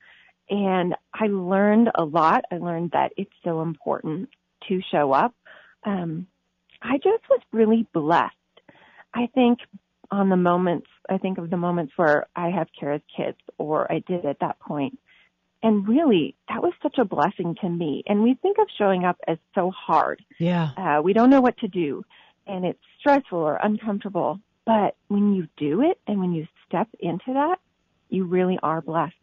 And 0.49 0.95
I 1.13 1.27
learned 1.27 1.89
a 1.95 2.05
lot. 2.05 2.45
I 2.51 2.57
learned 2.57 2.91
that 2.91 3.11
it's 3.17 3.33
so 3.43 3.61
important 3.61 4.29
to 4.69 4.81
show 4.91 5.11
up. 5.11 5.33
Um, 5.83 6.27
I 6.81 6.97
just 6.97 7.23
was 7.29 7.41
really 7.51 7.87
blessed. 7.93 8.33
I 9.13 9.27
think 9.33 9.59
on 10.11 10.29
the 10.29 10.37
moments, 10.37 10.87
I 11.09 11.17
think 11.17 11.37
of 11.37 11.49
the 11.49 11.57
moments 11.57 11.93
where 11.95 12.27
I 12.35 12.49
have 12.49 12.67
Kara's 12.79 13.01
kids 13.15 13.37
or 13.57 13.91
I 13.91 14.03
did 14.07 14.25
at 14.25 14.39
that 14.39 14.59
point. 14.59 14.99
And 15.63 15.87
really, 15.87 16.35
that 16.49 16.61
was 16.61 16.73
such 16.83 16.97
a 16.99 17.03
blessing 17.03 17.55
to 17.61 17.67
me. 17.67 18.03
And 18.05 18.21
we 18.21 18.35
think 18.35 18.57
of 18.59 18.67
showing 18.77 19.03
up 19.05 19.17
as 19.27 19.39
so 19.55 19.71
hard. 19.71 20.23
Yeah. 20.37 20.69
Uh, 20.77 21.01
we 21.01 21.13
don't 21.13 21.31
know 21.31 21.41
what 21.41 21.57
to 21.57 21.67
do 21.67 22.05
and 22.47 22.65
it's 22.65 22.79
stressful 22.99 23.37
or 23.37 23.59
uncomfortable. 23.61 24.39
But 24.67 24.97
when 25.07 25.33
you 25.33 25.47
do 25.55 25.81
it 25.81 25.97
and 26.05 26.19
when 26.19 26.33
you 26.33 26.45
step 26.67 26.89
into 26.99 27.33
that, 27.33 27.59
you 28.09 28.25
really 28.25 28.59
are 28.61 28.81
blessed. 28.81 29.15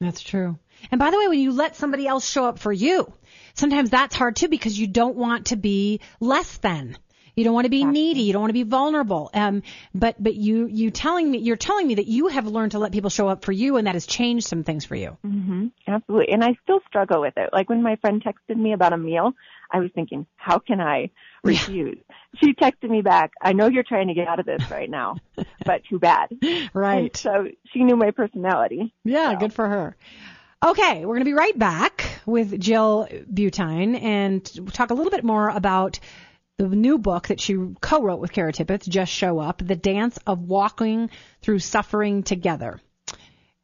That's 0.00 0.20
true. 0.20 0.58
And 0.90 0.98
by 0.98 1.12
the 1.12 1.18
way, 1.18 1.28
when 1.28 1.38
you 1.38 1.52
let 1.52 1.76
somebody 1.76 2.08
else 2.08 2.28
show 2.28 2.46
up 2.46 2.58
for 2.58 2.72
you, 2.72 3.12
sometimes 3.54 3.90
that's 3.90 4.16
hard 4.16 4.34
too 4.34 4.48
because 4.48 4.76
you 4.76 4.88
don't 4.88 5.14
want 5.14 5.46
to 5.46 5.56
be 5.56 6.00
less 6.18 6.56
than. 6.58 6.98
You 7.38 7.44
don't 7.44 7.54
want 7.54 7.66
to 7.66 7.70
be 7.70 7.84
needy. 7.84 8.22
You 8.22 8.32
don't 8.32 8.42
want 8.42 8.50
to 8.50 8.54
be 8.64 8.64
vulnerable. 8.64 9.30
Um, 9.32 9.62
but 9.94 10.20
but 10.20 10.34
you 10.34 10.66
you 10.66 10.90
telling 10.90 11.30
me 11.30 11.38
you're 11.38 11.56
telling 11.56 11.86
me 11.86 11.94
that 11.94 12.08
you 12.08 12.26
have 12.26 12.46
learned 12.48 12.72
to 12.72 12.80
let 12.80 12.90
people 12.90 13.10
show 13.10 13.28
up 13.28 13.44
for 13.44 13.52
you, 13.52 13.76
and 13.76 13.86
that 13.86 13.94
has 13.94 14.06
changed 14.06 14.46
some 14.48 14.64
things 14.64 14.84
for 14.84 14.96
you. 14.96 15.16
Mm-hmm. 15.24 15.68
Absolutely. 15.86 16.32
And 16.32 16.42
I 16.42 16.56
still 16.64 16.80
struggle 16.88 17.20
with 17.20 17.34
it. 17.36 17.50
Like 17.52 17.68
when 17.68 17.80
my 17.80 17.94
friend 17.96 18.22
texted 18.22 18.56
me 18.56 18.72
about 18.72 18.92
a 18.92 18.96
meal, 18.98 19.34
I 19.70 19.78
was 19.78 19.90
thinking, 19.94 20.26
how 20.36 20.58
can 20.58 20.80
I 20.80 21.10
refuse? 21.44 21.98
She 22.38 22.54
texted 22.54 22.90
me 22.90 23.02
back, 23.02 23.30
I 23.40 23.52
know 23.52 23.68
you're 23.68 23.84
trying 23.84 24.08
to 24.08 24.14
get 24.14 24.26
out 24.26 24.40
of 24.40 24.46
this 24.46 24.68
right 24.70 24.90
now, 24.90 25.16
but 25.64 25.82
too 25.88 26.00
bad. 26.00 26.30
And 26.42 26.70
Right. 26.74 27.16
so 27.16 27.46
she 27.72 27.84
knew 27.84 27.96
my 27.96 28.10
personality. 28.10 28.92
Yeah, 29.04 29.36
good 29.38 29.52
for 29.52 29.68
her. 29.68 29.96
Okay, 30.66 31.04
we're 31.06 31.14
going 31.14 31.20
to 31.20 31.24
be 31.24 31.34
right 31.34 31.56
back 31.56 32.04
with 32.26 32.58
Jill 32.60 33.06
Buteyn 33.32 34.02
and 34.02 34.72
talk 34.74 34.90
a 34.90 34.94
little 34.94 35.12
bit 35.12 35.22
more 35.22 35.50
about 35.50 36.00
the 36.58 36.66
new 36.66 36.98
book 36.98 37.28
that 37.28 37.40
she 37.40 37.56
co-wrote 37.80 38.18
with 38.18 38.32
Kara 38.32 38.52
Tippetts, 38.52 38.88
Just 38.88 39.12
Show 39.12 39.38
Up, 39.38 39.62
The 39.64 39.76
Dance 39.76 40.18
of 40.26 40.40
Walking 40.40 41.08
Through 41.40 41.60
Suffering 41.60 42.24
Together. 42.24 42.80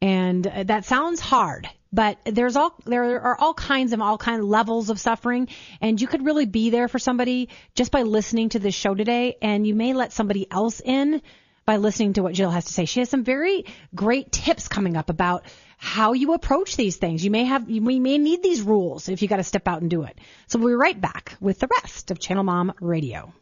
And 0.00 0.46
uh, 0.46 0.62
that 0.62 0.84
sounds 0.84 1.18
hard, 1.18 1.68
but 1.92 2.18
there's 2.24 2.56
all 2.56 2.74
there 2.84 3.20
are 3.20 3.36
all 3.38 3.54
kinds 3.54 3.92
of 3.92 4.00
all 4.00 4.16
kind 4.16 4.40
of 4.40 4.46
levels 4.46 4.90
of 4.90 5.00
suffering, 5.00 5.48
and 5.80 6.00
you 6.00 6.06
could 6.06 6.24
really 6.24 6.46
be 6.46 6.70
there 6.70 6.86
for 6.86 6.98
somebody 6.98 7.48
just 7.74 7.90
by 7.90 8.02
listening 8.02 8.50
to 8.50 8.58
this 8.60 8.74
show 8.74 8.94
today, 8.94 9.36
and 9.42 9.66
you 9.66 9.74
may 9.74 9.92
let 9.92 10.12
somebody 10.12 10.46
else 10.50 10.80
in 10.80 11.20
by 11.64 11.78
listening 11.78 12.12
to 12.12 12.22
what 12.22 12.34
Jill 12.34 12.50
has 12.50 12.66
to 12.66 12.72
say. 12.72 12.84
She 12.84 13.00
has 13.00 13.08
some 13.08 13.24
very 13.24 13.64
great 13.94 14.30
tips 14.30 14.68
coming 14.68 14.96
up 14.96 15.10
about 15.10 15.44
how 15.84 16.14
you 16.14 16.32
approach 16.32 16.76
these 16.76 16.96
things. 16.96 17.22
You 17.22 17.30
may 17.30 17.44
have, 17.44 17.68
we 17.68 18.00
may 18.00 18.16
need 18.16 18.42
these 18.42 18.62
rules 18.62 19.10
if 19.10 19.20
you 19.20 19.28
got 19.28 19.36
to 19.36 19.44
step 19.44 19.68
out 19.68 19.82
and 19.82 19.90
do 19.90 20.04
it. 20.04 20.18
So 20.46 20.58
we'll 20.58 20.68
be 20.68 20.74
right 20.74 20.98
back 20.98 21.36
with 21.40 21.58
the 21.58 21.68
rest 21.82 22.10
of 22.10 22.18
Channel 22.18 22.42
Mom 22.42 22.72
Radio. 22.80 23.32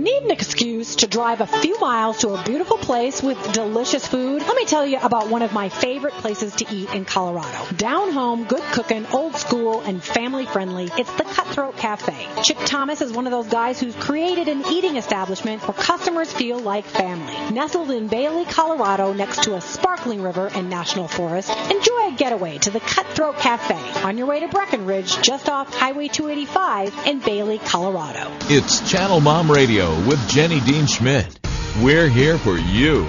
Need 0.00 0.22
an 0.22 0.30
excuse 0.30 0.96
to 0.96 1.06
drive 1.06 1.42
a 1.42 1.46
few 1.46 1.78
miles 1.78 2.20
to 2.20 2.30
a 2.30 2.42
beautiful 2.42 2.78
place 2.78 3.22
with 3.22 3.36
delicious 3.52 4.06
food? 4.06 4.40
Let 4.40 4.56
me 4.56 4.64
tell 4.64 4.86
you 4.86 4.98
about 4.98 5.28
one 5.28 5.42
of 5.42 5.52
my 5.52 5.68
favorite 5.68 6.14
places 6.14 6.54
to 6.54 6.74
eat 6.74 6.94
in 6.94 7.04
Colorado. 7.04 7.70
Down 7.76 8.10
home, 8.10 8.44
good 8.44 8.62
cooking, 8.72 9.04
old 9.12 9.36
school, 9.36 9.82
and 9.82 10.02
family 10.02 10.46
friendly. 10.46 10.88
It's 10.96 11.12
the 11.16 11.24
Cutthroat 11.24 11.76
Cafe. 11.76 12.42
Chip 12.42 12.56
Thomas 12.64 13.02
is 13.02 13.12
one 13.12 13.26
of 13.26 13.30
those 13.30 13.48
guys 13.48 13.78
who's 13.78 13.94
created 13.96 14.48
an 14.48 14.64
eating 14.70 14.96
establishment 14.96 15.60
where 15.68 15.74
customers 15.74 16.32
feel 16.32 16.58
like 16.58 16.86
family. 16.86 17.34
Nestled 17.54 17.90
in 17.90 18.08
Bailey, 18.08 18.46
Colorado, 18.46 19.12
next 19.12 19.42
to 19.42 19.54
a 19.54 19.60
sparkling 19.60 20.22
river 20.22 20.48
and 20.54 20.70
national 20.70 21.08
forest, 21.08 21.50
enjoy 21.70 22.08
a 22.08 22.14
getaway 22.16 22.56
to 22.56 22.70
the 22.70 22.80
Cutthroat 22.80 23.36
Cafe 23.36 23.74
on 24.00 24.16
your 24.16 24.28
way 24.28 24.40
to 24.40 24.48
Breckenridge, 24.48 25.20
just 25.20 25.50
off 25.50 25.74
Highway 25.74 26.08
285 26.08 27.06
in 27.06 27.18
Bailey, 27.18 27.58
Colorado. 27.58 28.32
It's 28.48 28.90
Channel 28.90 29.20
Mom 29.20 29.50
Radio 29.50 29.89
with 30.06 30.28
Jenny 30.28 30.60
Dean 30.60 30.86
Schmidt. 30.86 31.38
We're 31.82 32.08
here 32.08 32.38
for 32.38 32.56
you. 32.56 33.04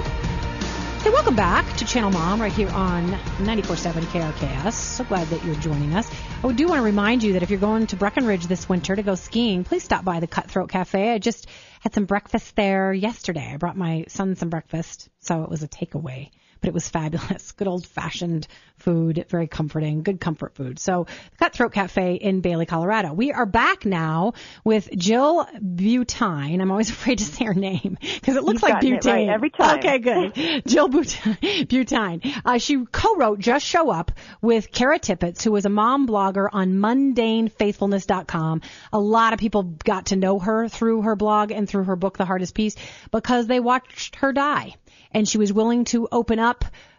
Hey, 1.02 1.10
welcome 1.10 1.36
back 1.36 1.78
to 1.78 1.86
Channel 1.86 2.12
Mom 2.12 2.40
right 2.40 2.52
here 2.52 2.70
on 2.70 3.10
94.7 3.40 4.04
KRKS. 4.04 4.74
So 4.74 5.04
glad 5.04 5.28
that 5.30 5.44
you're 5.44 5.56
joining 5.56 5.96
us. 5.96 6.10
I 6.44 6.52
do 6.52 6.68
want 6.68 6.80
to 6.80 6.84
remind 6.84 7.24
you 7.24 7.34
that 7.34 7.44
if 7.44 7.50
you're 7.50 7.60
going 7.60 7.88
to 7.88 7.96
Breckenridge 7.96 8.46
this 8.46 8.70
winter 8.70 8.96
to 8.96 9.02
go 9.02 9.16
skiing, 9.16 9.64
please 9.64 9.84
stop 9.84 10.06
by 10.06 10.20
the 10.20 10.28
Cutthroat 10.28 10.70
Cafe. 10.70 11.12
I 11.12 11.18
just 11.18 11.48
had 11.80 11.94
some 11.94 12.06
breakfast 12.06 12.56
there 12.56 12.94
yesterday. 12.94 13.52
I 13.54 13.58
brought 13.58 13.78
my 13.78 14.06
son 14.10 14.36
some 14.36 14.50
breakfast, 14.50 15.10
so 15.22 15.44
it 15.44 15.50
was 15.50 15.64
a 15.64 15.68
takeaway. 15.68 16.30
But 16.62 16.70
it 16.70 16.74
was 16.74 16.88
fabulous. 16.88 17.51
Good 17.58 17.68
old 17.68 17.86
fashioned 17.88 18.48
food, 18.77 19.25
very 19.30 19.48
comforting, 19.48 20.01
good 20.01 20.20
comfort 20.20 20.56
food. 20.56 20.80
So, 20.80 21.06
Cutthroat 21.39 21.72
Cafe 21.72 22.15
in 22.15 22.41
Bailey, 22.41 22.65
Colorado. 22.65 23.13
We 23.13 23.32
are 23.32 23.46
back 23.46 23.86
now 23.86 24.34
with 24.63 24.89
Jill 24.96 25.46
Buteyn. 25.46 26.62
I'm 26.62 26.72
always 26.72 26.89
afraid 26.91 27.20
to 27.20 27.24
say 27.24 27.46
her 27.46 27.53
name 27.53 27.98
because 28.01 28.36
it 28.38 28.44
looks 28.44 28.62
You've 28.62 28.72
like 28.72 28.84
butane. 28.84 29.06
right 29.06 29.30
every 29.30 29.50
time. 29.51 29.80
Okay, 29.80 30.00
good. 30.00 30.34
Jill 30.68 30.89
Buteyn. 30.89 31.68
Buteyn. 31.68 32.41
Uh, 32.46 32.58
she 32.58 32.86
co-wrote 32.91 33.39
Just 33.39 33.65
Show 33.65 33.89
Up 33.91 34.12
with 34.41 34.72
Kara 34.72 35.00
Tippetts, 35.00 35.44
who 35.44 35.51
was 35.51 35.65
a 35.65 35.70
mom 35.70 36.08
blogger 36.08 36.48
on 36.51 36.74
mundanefaithfulness.com. 36.74 38.62
A 38.94 39.00
lot 39.00 39.34
of 39.34 39.39
people 39.39 39.63
got 39.63 40.08
to 40.08 40.15
know 40.15 40.39
her 40.39 40.68
through 40.68 41.03
her 41.03 41.15
blog 41.15 41.51
and 41.51 41.68
through 41.68 41.86
her 41.86 41.96
book, 41.96 42.18
The 42.18 42.25
Hardest 42.25 42.53
Peace, 42.56 42.75
because 43.12 43.48
they 43.48 43.60
watched 43.60 44.18
her 44.18 44.34
die. 44.34 44.75
And 45.13 45.27
she 45.27 45.38
was 45.38 45.51
willing 45.51 45.84
to 45.86 46.08
open 46.12 46.39
up 46.39 46.50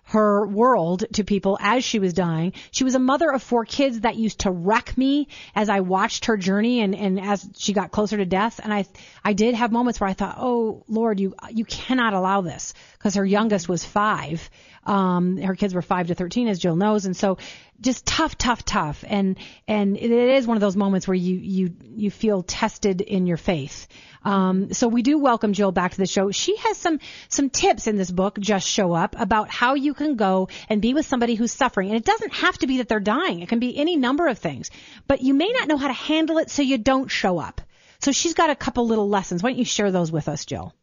her 0.04 0.46
world 0.46 1.04
to 1.14 1.24
people 1.24 1.56
as 1.60 1.84
she 1.84 1.98
was 1.98 2.12
dying. 2.12 2.52
She 2.70 2.84
was 2.84 2.94
a 2.94 2.98
mother 2.98 3.30
of 3.30 3.42
four 3.42 3.64
kids 3.64 4.00
that 4.00 4.16
used 4.16 4.40
to 4.40 4.50
wreck 4.50 4.96
me 4.98 5.28
as 5.54 5.68
I 5.68 5.80
watched 5.80 6.26
her 6.26 6.36
journey 6.36 6.80
and, 6.80 6.94
and 6.94 7.20
as 7.20 7.48
she 7.56 7.72
got 7.72 7.90
closer 7.90 8.16
to 8.16 8.26
death. 8.26 8.60
And 8.62 8.74
I, 8.74 8.84
I 9.24 9.32
did 9.32 9.54
have 9.54 9.72
moments 9.72 10.00
where 10.00 10.10
I 10.10 10.12
thought, 10.12 10.36
oh 10.38 10.84
Lord, 10.88 11.18
you, 11.18 11.34
you 11.50 11.64
cannot 11.64 12.12
allow 12.12 12.42
this 12.42 12.74
because 12.98 13.14
her 13.14 13.24
youngest 13.24 13.68
was 13.68 13.84
five. 13.84 14.50
Um, 14.84 15.36
her 15.36 15.54
kids 15.54 15.74
were 15.74 15.82
five 15.82 16.08
to 16.08 16.14
13 16.14 16.48
as 16.48 16.58
Jill 16.58 16.76
knows. 16.76 17.06
And 17.06 17.16
so 17.16 17.38
just 17.80 18.04
tough, 18.06 18.36
tough, 18.36 18.64
tough. 18.64 19.04
And, 19.06 19.38
and 19.68 19.96
it 19.96 20.10
is 20.10 20.46
one 20.46 20.56
of 20.56 20.60
those 20.60 20.76
moments 20.76 21.06
where 21.06 21.14
you, 21.14 21.36
you, 21.36 21.74
you 21.82 22.10
feel 22.10 22.42
tested 22.42 23.00
in 23.00 23.26
your 23.26 23.36
faith. 23.36 23.86
Um, 24.24 24.72
so 24.72 24.88
we 24.88 25.02
do 25.02 25.18
welcome 25.18 25.52
Jill 25.52 25.72
back 25.72 25.92
to 25.92 25.98
the 25.98 26.06
show. 26.06 26.30
She 26.30 26.56
has 26.56 26.76
some, 26.76 27.00
some 27.28 27.50
tips 27.50 27.86
in 27.86 27.96
this 27.96 28.10
book, 28.10 28.38
Just 28.38 28.68
Show 28.68 28.92
Up, 28.92 29.16
about 29.18 29.50
how 29.50 29.74
you 29.74 29.94
can 29.94 30.16
go 30.16 30.48
and 30.68 30.80
be 30.80 30.94
with 30.94 31.06
somebody 31.06 31.34
who's 31.34 31.52
suffering. 31.52 31.88
And 31.88 31.96
it 31.96 32.04
doesn't 32.04 32.32
have 32.34 32.58
to 32.58 32.66
be 32.66 32.78
that 32.78 32.88
they're 32.88 33.00
dying. 33.00 33.40
It 33.40 33.48
can 33.48 33.58
be 33.58 33.76
any 33.76 33.96
number 33.96 34.28
of 34.28 34.38
things, 34.38 34.70
but 35.06 35.22
you 35.22 35.34
may 35.34 35.50
not 35.52 35.68
know 35.68 35.76
how 35.76 35.88
to 35.88 35.92
handle 35.92 36.38
it 36.38 36.50
so 36.50 36.62
you 36.62 36.78
don't 36.78 37.10
show 37.10 37.38
up. 37.38 37.60
So 37.98 38.10
she's 38.10 38.34
got 38.34 38.50
a 38.50 38.56
couple 38.56 38.86
little 38.86 39.08
lessons. 39.08 39.42
Why 39.42 39.50
don't 39.50 39.58
you 39.58 39.64
share 39.64 39.92
those 39.92 40.10
with 40.10 40.28
us, 40.28 40.44
Jill? 40.44 40.74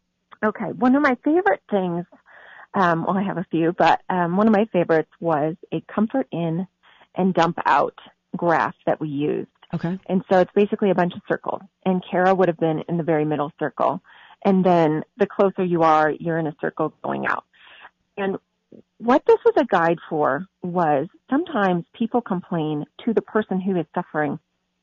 Okay. 0.44 0.65
One 0.65 0.96
of 0.96 1.01
my 1.01 1.15
favorite 1.24 1.62
things, 1.70 2.06
um, 2.73 3.05
well, 3.05 3.17
I 3.17 3.23
have 3.23 3.38
a 3.38 3.45
few, 3.49 3.73
but 3.77 4.01
um, 4.09 4.38
one 4.38 4.47
of 4.47 4.53
my 4.53 4.65
favorites 4.71 5.11
was 5.19 5.55
a 5.71 5.81
comfort 5.81 6.27
in 6.31 6.67
and 7.15 7.33
dump 7.33 7.57
out 7.65 7.97
graph 8.35 8.75
that 8.85 9.01
we 9.01 9.09
used. 9.09 9.49
Okay. 9.73 9.99
And 10.07 10.23
so 10.31 10.39
it's 10.39 10.51
basically 10.55 10.89
a 10.89 10.95
bunch 10.95 11.13
of 11.13 11.21
circles. 11.27 11.61
And 11.85 12.03
Kara 12.09 12.33
would 12.33 12.47
have 12.47 12.57
been 12.57 12.83
in 12.88 12.97
the 12.97 13.03
very 13.03 13.25
middle 13.25 13.51
circle. 13.59 14.01
And 14.43 14.63
then 14.63 15.03
the 15.17 15.27
closer 15.27 15.63
you 15.63 15.83
are, 15.83 16.11
you're 16.11 16.38
in 16.38 16.47
a 16.47 16.55
circle 16.61 16.93
going 17.03 17.25
out. 17.27 17.45
And 18.17 18.38
what 18.97 19.25
this 19.25 19.38
was 19.45 19.55
a 19.57 19.65
guide 19.65 19.99
for 20.09 20.45
was 20.61 21.07
sometimes 21.29 21.85
people 21.93 22.21
complain 22.21 22.85
to 23.05 23.13
the 23.13 23.21
person 23.21 23.59
who 23.59 23.77
is 23.77 23.85
suffering 23.93 24.39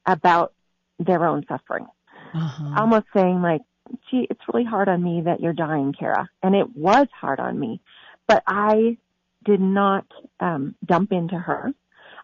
about 0.07 0.52
their 0.99 1.25
own 1.25 1.45
suffering. 1.49 1.87
Uh-huh. 2.35 2.75
Almost 2.81 3.07
saying 3.14 3.43
like, 3.43 3.62
gee, 4.11 4.26
it's 4.31 4.40
really 4.52 4.64
hard 4.64 4.88
on 4.88 5.02
me 5.02 5.23
that 5.25 5.40
you're 5.40 5.52
dying, 5.52 5.95
Kara. 5.99 6.28
And 6.43 6.55
it 6.55 6.76
was 6.76 7.07
hard 7.19 7.40
on 7.40 7.59
me. 7.59 7.81
But 8.26 8.43
I 8.47 8.99
did 9.45 9.61
not 9.61 10.07
um, 10.40 10.75
dump 10.85 11.12
into 11.12 11.38
her. 11.38 11.73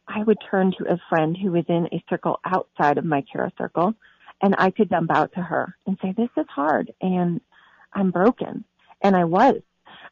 I 0.09 0.23
would 0.25 0.38
turn 0.50 0.73
to 0.78 0.92
a 0.92 0.99
friend 1.09 1.37
who 1.40 1.52
was 1.52 1.64
in 1.69 1.87
a 1.92 2.02
circle 2.11 2.40
outside 2.45 2.99
of 2.99 3.04
my 3.04 3.23
Kara 3.33 3.52
circle 3.57 3.95
and 4.42 4.57
I 4.59 4.71
could 4.71 4.88
dump 4.88 5.11
out 5.11 5.33
to 5.35 5.40
her 5.40 5.76
and 5.87 5.97
say, 6.02 6.12
this 6.16 6.28
is 6.37 6.47
hard 6.49 6.92
and 7.00 7.40
I'm 7.92 8.11
broken. 8.11 8.64
And 9.00 9.16
I 9.16 9.25
was. 9.25 9.62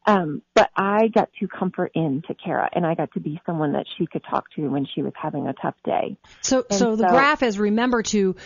Um, 0.07 0.42
but 0.54 0.71
I 0.75 1.09
got 1.09 1.30
to 1.40 1.49
comfort 1.49 1.92
in 1.95 2.23
to 2.26 2.35
Kara 2.35 2.71
and 2.73 2.87
I 2.87 2.95
got 2.95 3.12
to 3.12 3.21
be 3.21 3.40
someone 3.45 3.73
that 3.73 3.87
she 3.99 4.07
could 4.07 4.25
talk 4.25 4.47
to 4.57 4.69
when 4.69 4.87
she 4.87 5.02
was 5.02 5.12
having 5.21 5.47
a 5.47 5.52
tough 5.52 5.75
day. 5.85 6.16
So, 6.40 6.64
And 6.71 6.78
so 6.78 6.97
the 6.97 7.09
graph 7.09 7.42
is 7.42 7.59
remember 7.59 8.02
to 8.04 8.37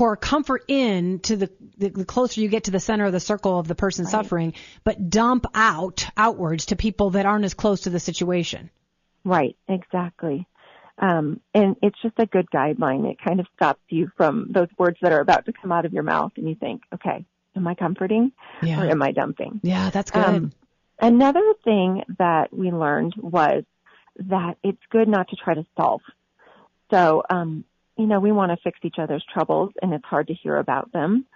pour 0.00 0.16
comfort 0.16 0.64
in 0.66 1.18
to 1.18 1.36
the, 1.36 1.50
the, 1.76 1.90
the 1.90 2.04
closer 2.06 2.40
you 2.40 2.48
get 2.48 2.64
to 2.64 2.70
the 2.70 2.80
center 2.80 3.04
of 3.04 3.12
the 3.12 3.20
circle 3.20 3.58
of 3.58 3.68
the 3.68 3.74
person 3.74 4.06
suffering, 4.06 4.54
but 4.82 5.10
dump 5.10 5.44
out 5.54 6.06
outwards 6.16 6.64
to 6.66 6.74
people 6.74 7.10
that 7.10 7.26
aren't 7.26 7.44
as 7.44 7.52
close 7.52 7.82
to 7.82 7.90
the 7.90 8.00
situation. 8.00 8.70
Right, 9.24 9.58
exactly. 9.68 10.48
Um, 10.96 11.42
and 11.52 11.76
it's 11.82 12.00
just 12.00 12.14
a 12.18 12.24
good 12.24 12.46
guideline. 12.50 13.10
It 13.10 13.18
kind 13.22 13.40
of 13.40 13.46
stops 13.54 13.82
you 13.90 14.10
from 14.16 14.50
those 14.52 14.68
words 14.78 14.96
that 15.02 15.12
are 15.12 15.20
about 15.20 15.44
to 15.44 15.52
come 15.52 15.70
out 15.70 15.84
of 15.84 15.92
your 15.92 16.02
mouth 16.02 16.32
and 16.36 16.48
you 16.48 16.54
think, 16.54 16.80
okay, 16.94 17.26
am 17.54 17.66
I 17.66 17.74
comforting 17.74 18.32
Yeah. 18.62 18.80
or 18.80 18.88
am 18.88 19.02
I 19.02 19.12
dumping? 19.12 19.60
Yeah, 19.62 19.90
that's 19.90 20.10
good. 20.10 20.24
Um, 20.24 20.52
Another 20.98 21.44
thing 21.62 22.04
that 22.18 22.54
we 22.54 22.70
learned 22.70 23.16
was 23.18 23.64
that 24.16 24.56
it's 24.64 24.80
good 24.90 25.08
not 25.08 25.28
to 25.28 25.36
try 25.36 25.52
to 25.52 25.66
solve. 25.76 26.00
So, 26.90 27.22
um, 27.28 27.64
you 28.00 28.06
know, 28.06 28.18
we 28.18 28.32
want 28.32 28.50
to 28.50 28.56
fix 28.64 28.78
each 28.82 28.96
other's 28.98 29.24
troubles 29.32 29.72
and 29.82 29.92
it's 29.92 30.04
hard 30.04 30.28
to 30.28 30.34
hear 30.34 30.56
about 30.56 30.90
them, 30.92 31.26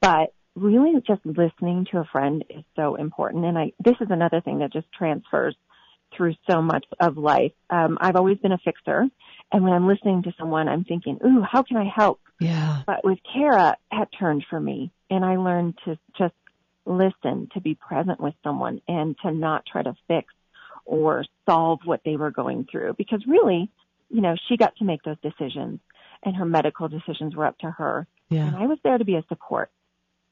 but 0.00 0.32
really 0.54 0.94
just 1.06 1.20
listening 1.26 1.86
to 1.90 1.98
a 1.98 2.04
friend 2.10 2.42
is 2.48 2.64
so 2.74 2.94
important. 2.94 3.44
And 3.44 3.58
I, 3.58 3.72
this 3.84 3.96
is 4.00 4.08
another 4.10 4.40
thing 4.40 4.60
that 4.60 4.72
just 4.72 4.90
transfers 4.92 5.54
through 6.16 6.34
so 6.48 6.62
much 6.62 6.86
of 7.00 7.18
life. 7.18 7.52
Um, 7.68 7.98
I've 8.00 8.16
always 8.16 8.38
been 8.38 8.52
a 8.52 8.58
fixer 8.58 9.04
and 9.52 9.62
when 9.62 9.72
I'm 9.74 9.86
listening 9.86 10.22
to 10.22 10.32
someone, 10.38 10.68
I'm 10.68 10.84
thinking, 10.84 11.18
ooh, 11.24 11.42
how 11.42 11.62
can 11.62 11.76
I 11.76 11.88
help? 11.94 12.20
yeah. 12.40 12.82
But 12.86 13.04
with 13.04 13.18
Kara, 13.32 13.76
it 13.92 14.08
turned 14.18 14.44
for 14.48 14.58
me 14.58 14.90
and 15.10 15.24
I 15.24 15.36
learned 15.36 15.78
to 15.84 15.98
just 16.18 16.34
listen, 16.86 17.48
to 17.52 17.60
be 17.60 17.74
present 17.74 18.20
with 18.20 18.34
someone 18.42 18.80
and 18.88 19.16
to 19.22 19.32
not 19.32 19.64
try 19.70 19.82
to 19.82 19.94
fix 20.08 20.32
or 20.86 21.24
solve 21.44 21.80
what 21.84 22.00
they 22.04 22.16
were 22.16 22.30
going 22.30 22.66
through 22.70 22.94
because 22.96 23.22
really, 23.26 23.70
you 24.08 24.20
know, 24.22 24.36
she 24.48 24.56
got 24.56 24.74
to 24.76 24.84
make 24.84 25.02
those 25.02 25.16
decisions 25.20 25.80
and 26.24 26.36
her 26.36 26.44
medical 26.44 26.88
decisions 26.88 27.34
were 27.36 27.46
up 27.46 27.58
to 27.58 27.70
her. 27.70 28.06
Yeah. 28.28 28.46
And 28.46 28.56
I 28.56 28.66
was 28.66 28.78
there 28.82 28.98
to 28.98 29.04
be 29.04 29.14
a 29.16 29.24
support. 29.28 29.70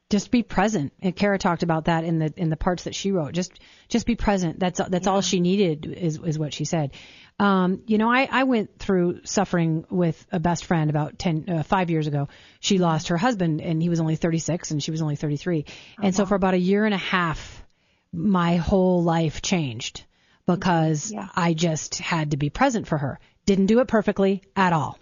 just 0.09 0.29
be 0.31 0.43
present. 0.43 0.93
And 1.01 1.15
Kara 1.15 1.37
talked 1.39 1.63
about 1.63 1.85
that 1.85 2.03
in 2.03 2.19
the 2.19 2.33
in 2.37 2.49
the 2.49 2.57
parts 2.57 2.83
that 2.83 2.93
she 2.95 3.11
wrote. 3.11 3.33
Just 3.33 3.59
just 3.89 4.05
be 4.05 4.15
present. 4.15 4.59
That's 4.59 4.79
that's 4.89 5.07
all 5.07 5.21
she 5.21 5.39
needed 5.39 5.85
is 5.85 6.19
is 6.23 6.37
what 6.37 6.53
she 6.53 6.65
said. 6.65 6.91
Um, 7.39 7.81
you 7.87 7.97
know, 7.97 8.09
I 8.09 8.27
I 8.31 8.43
went 8.43 8.77
through 8.79 9.21
suffering 9.25 9.85
with 9.89 10.25
a 10.31 10.39
best 10.39 10.65
friend 10.65 10.89
about 10.89 11.17
ten 11.19 11.45
uh, 11.49 11.63
five 11.63 11.89
years 11.89 12.07
ago. 12.07 12.27
She 12.59 12.77
lost 12.77 13.07
her 13.09 13.17
husband 13.17 13.61
and 13.61 13.81
he 13.81 13.89
was 13.89 13.99
only 13.99 14.15
36 14.15 14.71
and 14.71 14.81
she 14.83 14.91
was 14.91 15.01
only 15.01 15.15
33. 15.15 15.65
and 16.01 16.15
so 16.15 16.25
for 16.25 16.35
about 16.35 16.53
a 16.53 16.57
year 16.59 16.85
and 16.85 16.93
a 16.93 16.97
half, 16.97 17.63
my 18.13 18.55
whole 18.57 19.03
life 19.03 19.41
changed 19.41 20.03
because 20.45 21.11
Yeah. 21.11 21.27
I 21.35 21.53
just 21.53 21.95
had 21.99 22.31
to 22.31 22.37
be 22.37 22.49
present 22.49 22.87
for 22.87 22.97
her. 22.97 23.19
Didn't 23.45 23.65
do 23.67 23.79
it 23.79 23.87
perfectly 23.87 24.43
at 24.55 24.71
all 24.73 24.97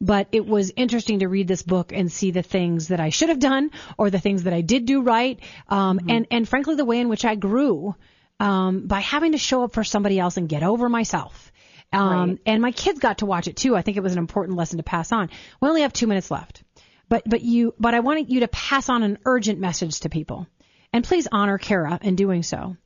but 0.00 0.28
it 0.32 0.46
was 0.46 0.72
interesting 0.76 1.20
to 1.20 1.28
read 1.28 1.48
this 1.48 1.62
book 1.62 1.92
and 1.92 2.10
see 2.10 2.30
the 2.30 2.42
things 2.42 2.88
that 2.88 3.00
I 3.00 3.10
should 3.10 3.30
have 3.30 3.38
done 3.38 3.70
or 3.96 4.10
the 4.10 4.18
things 4.18 4.42
that 4.44 4.52
I 4.52 4.60
did 4.60 4.84
do 4.84 5.02
right. 5.02 5.40
Um, 5.68 6.00
and, 6.08 6.26
and 6.30 6.48
frankly, 6.48 6.74
the 6.74 6.84
way 6.84 7.00
in 7.00 7.08
which 7.08 7.24
I 7.24 7.34
grew, 7.34 7.94
um, 8.38 8.86
by 8.86 9.00
having 9.00 9.32
to 9.32 9.38
show 9.38 9.64
up 9.64 9.72
for 9.72 9.84
somebody 9.84 10.18
else 10.18 10.36
and 10.36 10.48
get 10.48 10.62
over 10.62 10.88
myself. 10.88 11.52
Um, 11.92 12.30
Right. 12.30 12.38
and 12.46 12.60
my 12.62 12.72
kids 12.72 12.98
got 12.98 13.18
to 13.18 13.26
watch 13.26 13.46
it 13.46 13.56
too. 13.56 13.76
I 13.76 13.82
think 13.82 13.96
it 13.96 14.02
was 14.02 14.12
an 14.12 14.18
important 14.18 14.58
lesson 14.58 14.78
to 14.78 14.82
pass 14.82 15.12
on. 15.12 15.30
We 15.60 15.68
only 15.68 15.82
have 15.82 15.92
two 15.92 16.06
minutes 16.08 16.30
left, 16.30 16.62
but, 17.08 17.22
but 17.24 17.40
you, 17.42 17.74
but 17.78 17.94
I 17.94 18.00
wanted 18.00 18.28
you 18.28 18.40
to 18.40 18.48
pass 18.48 18.88
on 18.88 19.02
an 19.02 19.18
urgent 19.24 19.60
message 19.60 20.00
to 20.00 20.08
people 20.08 20.46
and 20.92 21.04
please 21.04 21.28
honor 21.30 21.58
Kara 21.58 21.98
in 22.02 22.16
doing 22.16 22.42
so. 22.42 22.76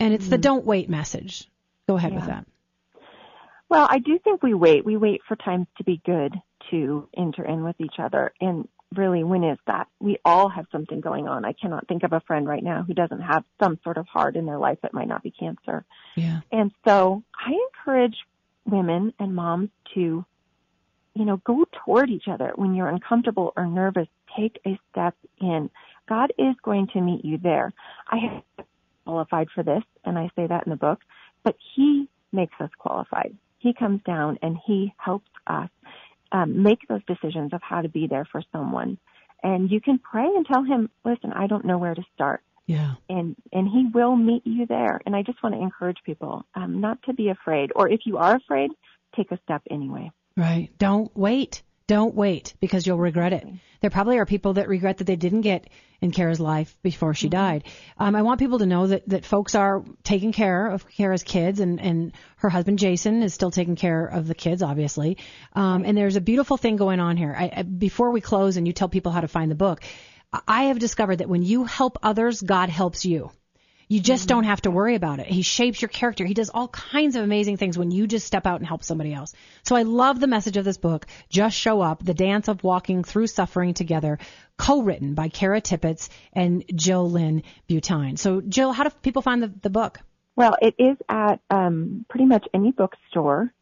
And 0.00 0.12
it's 0.12 0.28
the 0.28 0.38
don't 0.38 0.64
wait 0.64 0.88
message. 0.88 1.48
Go 1.88 1.96
ahead 1.96 2.14
with 2.14 2.26
that. 2.26 2.46
Well, 3.68 3.86
I 3.88 3.98
do 3.98 4.18
think 4.18 4.42
we 4.42 4.54
wait. 4.54 4.84
We 4.84 4.96
wait 4.96 5.22
for 5.26 5.36
times 5.36 5.66
to 5.78 5.84
be 5.84 6.00
good 6.04 6.34
to 6.70 7.08
enter 7.16 7.44
in 7.44 7.64
with 7.64 7.76
each 7.80 7.98
other. 7.98 8.32
And 8.40 8.68
really, 8.94 9.24
when 9.24 9.44
is 9.44 9.58
that? 9.66 9.88
We 10.00 10.18
all 10.24 10.48
have 10.48 10.66
something 10.72 11.00
going 11.00 11.28
on. 11.28 11.44
I 11.44 11.52
cannot 11.52 11.86
think 11.88 12.02
of 12.02 12.12
a 12.12 12.20
friend 12.20 12.46
right 12.46 12.62
now 12.62 12.82
who 12.82 12.94
doesn't 12.94 13.20
have 13.20 13.44
some 13.62 13.78
sort 13.84 13.98
of 13.98 14.06
heart 14.06 14.36
in 14.36 14.46
their 14.46 14.58
life 14.58 14.78
that 14.82 14.94
might 14.94 15.08
not 15.08 15.22
be 15.22 15.30
cancer. 15.30 15.84
Yeah. 16.16 16.40
And 16.50 16.72
so 16.86 17.22
I 17.34 17.52
encourage 17.52 18.16
women 18.64 19.12
and 19.18 19.34
moms 19.34 19.70
to, 19.94 20.24
you 21.14 21.24
know, 21.24 21.38
go 21.38 21.66
toward 21.84 22.10
each 22.10 22.28
other 22.28 22.52
when 22.56 22.74
you're 22.74 22.88
uncomfortable 22.88 23.52
or 23.56 23.66
nervous. 23.66 24.08
Take 24.36 24.60
a 24.66 24.78
step 24.90 25.14
in. 25.40 25.70
God 26.08 26.32
is 26.38 26.54
going 26.62 26.88
to 26.88 27.00
meet 27.00 27.24
you 27.24 27.38
there. 27.38 27.72
I 28.06 28.16
have 28.16 28.66
qualified 29.04 29.48
for 29.54 29.62
this, 29.62 29.82
and 30.04 30.18
I 30.18 30.30
say 30.36 30.46
that 30.46 30.66
in 30.66 30.70
the 30.70 30.76
book, 30.76 31.00
but 31.42 31.56
He 31.74 32.08
makes 32.32 32.54
us 32.60 32.70
qualified. 32.78 33.34
He 33.58 33.72
comes 33.72 34.02
down 34.04 34.38
and 34.42 34.56
He 34.66 34.94
helps 34.98 35.30
us 35.46 35.70
um, 36.32 36.62
make 36.62 36.86
those 36.88 37.00
decisions 37.06 37.52
of 37.52 37.60
how 37.62 37.80
to 37.82 37.88
be 37.88 38.06
there 38.06 38.26
for 38.30 38.42
someone. 38.52 38.98
And 39.42 39.70
you 39.70 39.80
can 39.80 39.98
pray 39.98 40.24
and 40.26 40.44
tell 40.46 40.64
Him, 40.64 40.90
listen, 41.04 41.32
I 41.32 41.46
don't 41.46 41.64
know 41.64 41.78
where 41.78 41.94
to 41.94 42.02
start 42.14 42.42
Yeah. 42.66 42.94
and 43.08 43.36
and 43.52 43.68
he 43.68 43.86
will 43.94 44.16
meet 44.16 44.46
you 44.46 44.66
there. 44.66 45.00
And 45.06 45.14
I 45.16 45.22
just 45.22 45.42
want 45.42 45.54
to 45.54 45.60
encourage 45.60 45.98
people 46.04 46.44
um, 46.54 46.80
not 46.80 47.00
to 47.04 47.14
be 47.14 47.28
afraid, 47.28 47.70
or 47.76 47.88
if 47.88 48.00
you 48.04 48.18
are 48.18 48.36
afraid, 48.36 48.70
take 49.16 49.30
a 49.32 49.38
step 49.44 49.62
anyway. 49.70 50.10
Right. 50.36 50.70
Don't 50.78 51.10
wait. 51.16 51.62
Don't 51.88 52.14
wait 52.14 52.54
because 52.60 52.86
you'll 52.86 52.98
regret 52.98 53.32
it. 53.32 53.48
There 53.80 53.90
probably 53.90 54.18
are 54.18 54.26
people 54.26 54.52
that 54.54 54.68
regret 54.68 54.98
that 54.98 55.04
they 55.04 55.16
didn't 55.16 55.40
get 55.40 55.68
in 56.02 56.10
Kara's 56.10 56.38
life 56.38 56.76
before 56.82 57.14
she 57.14 57.30
died. 57.30 57.64
Um, 57.96 58.14
I 58.14 58.22
want 58.22 58.40
people 58.40 58.58
to 58.58 58.66
know 58.66 58.88
that, 58.88 59.08
that 59.08 59.24
folks 59.24 59.54
are 59.54 59.82
taking 60.04 60.32
care 60.32 60.66
of 60.66 60.86
Kara's 60.86 61.22
kids 61.22 61.60
and, 61.60 61.80
and 61.80 62.12
her 62.36 62.50
husband 62.50 62.78
Jason 62.78 63.22
is 63.22 63.32
still 63.32 63.50
taking 63.50 63.74
care 63.74 64.04
of 64.04 64.28
the 64.28 64.34
kids, 64.34 64.62
obviously. 64.62 65.16
Um, 65.54 65.84
and 65.86 65.96
there's 65.96 66.16
a 66.16 66.20
beautiful 66.20 66.58
thing 66.58 66.76
going 66.76 67.00
on 67.00 67.16
here. 67.16 67.34
I, 67.36 67.50
I, 67.56 67.62
before 67.62 68.10
we 68.10 68.20
close 68.20 68.58
and 68.58 68.66
you 68.66 68.74
tell 68.74 68.90
people 68.90 69.10
how 69.10 69.22
to 69.22 69.28
find 69.28 69.50
the 69.50 69.56
book, 69.56 69.82
I 70.46 70.64
have 70.64 70.78
discovered 70.78 71.16
that 71.16 71.28
when 71.28 71.42
you 71.42 71.64
help 71.64 71.98
others, 72.02 72.42
God 72.42 72.68
helps 72.68 73.06
you. 73.06 73.30
You 73.88 74.00
just 74.00 74.28
don't 74.28 74.44
have 74.44 74.60
to 74.62 74.70
worry 74.70 74.94
about 74.94 75.18
it. 75.18 75.26
He 75.26 75.40
shapes 75.40 75.80
your 75.80 75.88
character. 75.88 76.26
He 76.26 76.34
does 76.34 76.50
all 76.50 76.68
kinds 76.68 77.16
of 77.16 77.24
amazing 77.24 77.56
things 77.56 77.78
when 77.78 77.90
you 77.90 78.06
just 78.06 78.26
step 78.26 78.46
out 78.46 78.60
and 78.60 78.66
help 78.66 78.84
somebody 78.84 79.14
else. 79.14 79.32
So 79.62 79.76
I 79.76 79.82
love 79.82 80.20
the 80.20 80.26
message 80.26 80.58
of 80.58 80.64
this 80.66 80.76
book, 80.76 81.06
Just 81.30 81.56
Show 81.56 81.80
Up, 81.80 82.04
The 82.04 82.12
Dance 82.12 82.48
of 82.48 82.62
Walking 82.62 83.02
Through 83.02 83.28
Suffering 83.28 83.72
Together, 83.72 84.18
co-written 84.58 85.14
by 85.14 85.28
Kara 85.28 85.62
Tippetts 85.62 86.10
and 86.34 86.64
Jill 86.74 87.10
Lynn 87.10 87.42
Buteyn. 87.66 88.18
So 88.18 88.42
Jill, 88.42 88.72
how 88.72 88.84
do 88.84 88.90
people 89.02 89.22
find 89.22 89.42
the, 89.42 89.52
the 89.62 89.70
book? 89.70 90.00
Well, 90.36 90.56
it 90.60 90.74
is 90.78 90.96
at 91.08 91.40
um, 91.50 92.04
pretty 92.10 92.26
much 92.26 92.46
any 92.52 92.72
bookstore, 92.72 93.52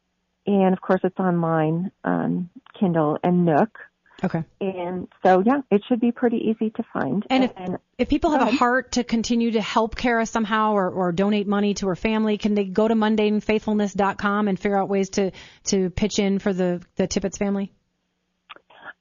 and 0.47 0.75
of 0.75 0.81
course, 0.81 1.01
it's 1.05 1.19
online 1.19 1.91
on 2.05 2.51
Kindle 2.79 3.19
and 3.23 3.47
Nook. 3.47 3.79
Okay. 4.25 4.45
And 4.61 5.09
so, 5.23 5.43
yeah, 5.45 5.61
it 5.71 5.83
should 5.89 6.01
be 6.01 6.11
pretty 6.11 6.39
easy 6.39 6.71
to 6.71 6.83
find. 6.93 7.25
And 7.29 7.45
if 7.45 7.53
and 7.57 7.79
if 7.99 8.09
people 8.09 8.31
have 8.31 8.49
a 8.49 8.51
heart 8.51 8.93
to 8.93 9.05
continue 9.05 9.53
to 9.53 9.61
help 9.61 9.95
Kara 9.95 10.25
somehow 10.25 10.73
or, 10.73 10.91
or 10.91 11.13
donate 11.13 11.47
money 11.47 11.75
to 11.75 11.89
her 11.89 11.97
family, 11.97 12.39
can 12.39 12.55
they 12.55 12.65
go 12.65 12.89
to 12.89 12.95
mundanefaithfulness.com 12.95 14.49
and 14.49 14.59
figure 14.59 14.79
out 14.79 14.89
ways 14.89 15.11
to 15.11 15.33
to 15.65 15.91
pitch 15.91 16.19
in 16.19 16.39
for 16.39 16.53
the 16.53 16.83
the 16.97 17.07
Tippett's 17.07 17.37
family? 17.39 17.73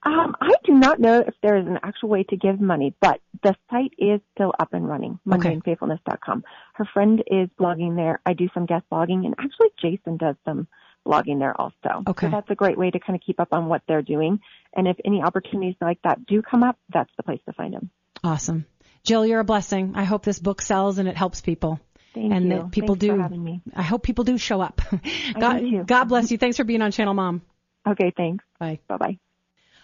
Um, 0.02 0.36
I 0.40 0.52
do 0.64 0.72
not 0.72 1.00
know 1.00 1.20
if 1.26 1.34
there 1.42 1.56
is 1.56 1.66
an 1.66 1.78
actual 1.82 2.10
way 2.10 2.22
to 2.24 2.36
give 2.36 2.60
money, 2.60 2.94
but 3.00 3.20
the 3.42 3.56
site 3.70 3.92
is 3.98 4.20
still 4.34 4.52
up 4.58 4.72
and 4.72 4.86
running, 4.86 5.18
Okay. 5.32 5.56
mundanefaithfulness.com. 5.56 6.44
Her 6.74 6.84
friend 6.94 7.24
is 7.26 7.48
blogging 7.58 7.96
there. 7.96 8.20
I 8.24 8.34
do 8.34 8.48
some 8.54 8.66
guest 8.66 8.84
blogging, 8.92 9.24
and 9.24 9.34
actually 9.38 9.68
Jason 9.80 10.16
does 10.16 10.36
some 10.44 10.68
blogging 11.04 11.38
there 11.38 11.58
also. 11.60 12.04
Okay. 12.06 12.26
So 12.26 12.30
that's 12.30 12.50
a 12.50 12.54
great 12.54 12.78
way 12.78 12.90
to 12.90 13.00
kind 13.00 13.16
of 13.16 13.22
keep 13.24 13.40
up 13.40 13.48
on 13.52 13.66
what 13.66 13.82
they're 13.88 14.02
doing. 14.02 14.40
And 14.76 14.86
if 14.86 14.96
any 15.04 15.22
opportunities 15.22 15.74
like 15.80 15.98
that 16.04 16.26
do 16.26 16.42
come 16.42 16.62
up, 16.62 16.78
that's 16.92 17.10
the 17.16 17.22
place 17.22 17.40
to 17.46 17.52
find 17.54 17.74
them. 17.74 17.90
Awesome. 18.22 18.66
Jill, 19.04 19.24
you're 19.24 19.40
a 19.40 19.44
blessing. 19.44 19.92
I 19.96 20.04
hope 20.04 20.24
this 20.24 20.38
book 20.38 20.60
sells 20.60 20.98
and 20.98 21.08
it 21.08 21.16
helps 21.16 21.40
people. 21.40 21.80
Thank 22.14 22.32
and 22.32 22.44
you. 22.44 22.50
that 22.50 22.70
people 22.70 22.94
Thanks 22.94 23.06
for 23.06 23.16
do. 23.16 23.22
having 23.22 23.42
me. 23.42 23.62
I 23.74 23.82
hope 23.82 24.02
people 24.02 24.24
do 24.24 24.38
show 24.38 24.60
up. 24.60 24.80
God. 25.38 25.86
God 25.86 26.04
bless 26.04 26.30
you. 26.30 26.38
Thanks 26.38 26.56
for 26.56 26.64
being 26.64 26.82
on 26.82 26.92
Channel 26.92 27.14
Mom. 27.14 27.42
Okay, 27.86 28.12
thanks. 28.16 28.44
Bye. 28.58 28.80
Bye 28.88 28.96
bye. 28.96 29.18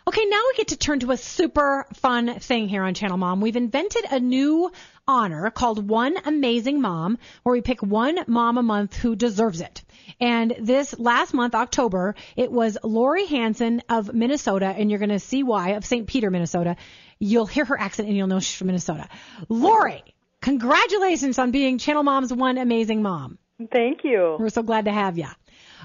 Okay, 0.04 0.24
now 0.24 0.42
we 0.48 0.56
get 0.56 0.68
to 0.68 0.76
turn 0.76 0.98
to 1.00 1.12
a 1.12 1.16
super 1.16 1.86
fun 1.94 2.40
thing 2.40 2.68
here 2.68 2.82
on 2.82 2.92
Channel 2.92 3.18
Mom. 3.18 3.40
We've 3.40 3.54
invented 3.54 4.04
a 4.10 4.18
new 4.18 4.72
honor 5.06 5.48
called 5.50 5.88
One 5.88 6.16
Amazing 6.24 6.80
Mom, 6.80 7.18
where 7.44 7.52
we 7.52 7.60
pick 7.60 7.82
one 7.82 8.18
mom 8.26 8.58
a 8.58 8.64
month 8.64 8.96
who 8.96 9.14
deserves 9.14 9.60
it. 9.60 9.82
And 10.18 10.56
this 10.58 10.98
last 10.98 11.34
month, 11.34 11.54
October, 11.54 12.16
it 12.34 12.50
was 12.50 12.76
Lori 12.82 13.26
Hanson 13.26 13.80
of 13.88 14.12
Minnesota, 14.12 14.66
and 14.66 14.90
you're 14.90 14.98
going 14.98 15.10
to 15.10 15.20
see 15.20 15.44
why, 15.44 15.70
of 15.70 15.84
St. 15.84 16.08
Peter, 16.08 16.30
Minnesota. 16.30 16.74
You'll 17.20 17.46
hear 17.46 17.64
her 17.64 17.78
accent 17.78 18.08
and 18.08 18.16
you'll 18.16 18.26
know 18.26 18.40
she's 18.40 18.56
from 18.56 18.66
Minnesota. 18.66 19.08
Lori, 19.48 20.02
congratulations 20.40 21.38
on 21.38 21.52
being 21.52 21.78
Channel 21.78 22.02
Mom's 22.02 22.32
One 22.32 22.58
Amazing 22.58 23.02
Mom. 23.02 23.38
Thank 23.70 24.02
you. 24.02 24.36
We're 24.40 24.48
so 24.48 24.64
glad 24.64 24.86
to 24.86 24.92
have 24.92 25.16
you. 25.16 25.28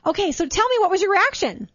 Okay, 0.08 0.32
so 0.32 0.48
tell 0.48 0.68
me, 0.68 0.80
what 0.80 0.90
was 0.90 1.04
your 1.04 1.12
reaction? 1.12 1.70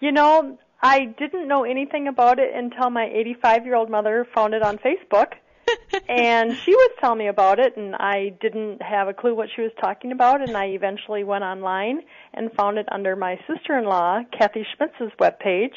You 0.00 0.12
know, 0.12 0.58
I 0.80 1.06
didn't 1.18 1.48
know 1.48 1.64
anything 1.64 2.08
about 2.08 2.38
it 2.38 2.54
until 2.54 2.90
my 2.90 3.06
85 3.12 3.64
year 3.64 3.74
old 3.74 3.90
mother 3.90 4.26
found 4.34 4.54
it 4.54 4.62
on 4.62 4.78
Facebook. 4.78 5.32
and 6.08 6.56
she 6.56 6.70
was 6.70 6.90
telling 6.98 7.18
me 7.18 7.26
about 7.26 7.58
it, 7.58 7.76
and 7.76 7.94
I 7.96 8.32
didn't 8.40 8.80
have 8.80 9.08
a 9.08 9.12
clue 9.12 9.34
what 9.34 9.48
she 9.54 9.60
was 9.60 9.72
talking 9.80 10.12
about. 10.12 10.40
And 10.40 10.56
I 10.56 10.66
eventually 10.66 11.24
went 11.24 11.44
online 11.44 12.02
and 12.32 12.50
found 12.52 12.78
it 12.78 12.86
under 12.90 13.16
my 13.16 13.38
sister 13.46 13.76
in 13.76 13.84
law, 13.84 14.20
Kathy 14.36 14.66
Schmitz's 14.74 15.12
webpage. 15.20 15.74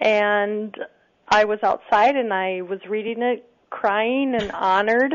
And 0.00 0.74
I 1.28 1.44
was 1.44 1.58
outside 1.62 2.16
and 2.16 2.32
I 2.32 2.62
was 2.62 2.80
reading 2.88 3.22
it, 3.22 3.48
crying 3.70 4.34
and 4.34 4.50
honored, 4.52 5.14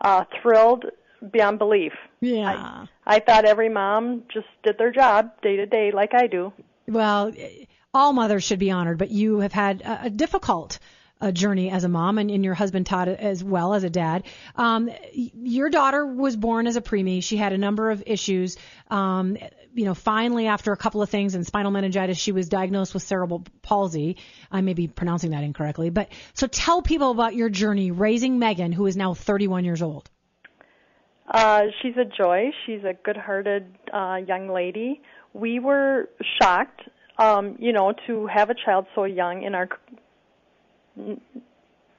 uh, 0.00 0.24
thrilled 0.42 0.84
beyond 1.30 1.58
belief. 1.58 1.92
Yeah. 2.20 2.86
I 3.06 3.20
thought 3.20 3.44
every 3.44 3.68
mom 3.68 4.24
just 4.32 4.48
did 4.62 4.78
their 4.78 4.90
job 4.90 5.30
day 5.42 5.56
to 5.56 5.66
day 5.66 5.90
like 5.92 6.12
I 6.14 6.26
do. 6.26 6.52
well, 6.86 7.32
all 7.94 8.12
mothers 8.12 8.44
should 8.44 8.58
be 8.58 8.70
honored, 8.70 8.98
but 8.98 9.10
you 9.10 9.38
have 9.38 9.52
had 9.52 9.80
a, 9.82 10.06
a 10.06 10.10
difficult 10.10 10.78
uh, 11.20 11.30
journey 11.30 11.70
as 11.70 11.84
a 11.84 11.88
mom, 11.88 12.18
and, 12.18 12.30
and 12.30 12.44
your 12.44 12.54
husband 12.54 12.86
Todd 12.86 13.08
as 13.08 13.42
well 13.42 13.72
as 13.74 13.84
a 13.84 13.90
dad. 13.90 14.24
Um, 14.56 14.90
your 15.12 15.70
daughter 15.70 16.04
was 16.04 16.36
born 16.36 16.66
as 16.66 16.76
a 16.76 16.82
preemie. 16.82 17.22
She 17.22 17.36
had 17.36 17.52
a 17.52 17.58
number 17.58 17.90
of 17.90 18.02
issues. 18.06 18.56
Um, 18.90 19.38
you 19.74 19.84
know, 19.84 19.94
finally, 19.94 20.46
after 20.46 20.72
a 20.72 20.76
couple 20.76 21.02
of 21.02 21.10
things 21.10 21.34
and 21.34 21.46
spinal 21.46 21.70
meningitis, 21.70 22.18
she 22.18 22.32
was 22.32 22.48
diagnosed 22.48 22.94
with 22.94 23.02
cerebral 23.02 23.44
palsy. 23.62 24.18
I 24.50 24.60
may 24.60 24.74
be 24.74 24.86
pronouncing 24.86 25.30
that 25.30 25.44
incorrectly, 25.44 25.90
but 25.90 26.08
so 26.34 26.46
tell 26.46 26.82
people 26.82 27.10
about 27.10 27.34
your 27.34 27.48
journey 27.48 27.90
raising 27.90 28.38
Megan, 28.38 28.72
who 28.72 28.86
is 28.86 28.96
now 28.96 29.14
31 29.14 29.64
years 29.64 29.82
old. 29.82 30.10
Uh, 31.26 31.62
she's 31.80 31.96
a 31.96 32.04
joy. 32.04 32.50
She's 32.66 32.84
a 32.84 32.92
good-hearted 33.02 33.64
uh, 33.92 34.18
young 34.26 34.48
lady. 34.48 35.00
We 35.32 35.58
were 35.58 36.10
shocked, 36.40 36.82
um, 37.18 37.56
you 37.58 37.72
know, 37.72 37.92
to 38.06 38.26
have 38.26 38.50
a 38.50 38.54
child 38.54 38.86
so 38.94 39.04
young. 39.04 39.42
In 39.42 39.54
our, 39.54 39.68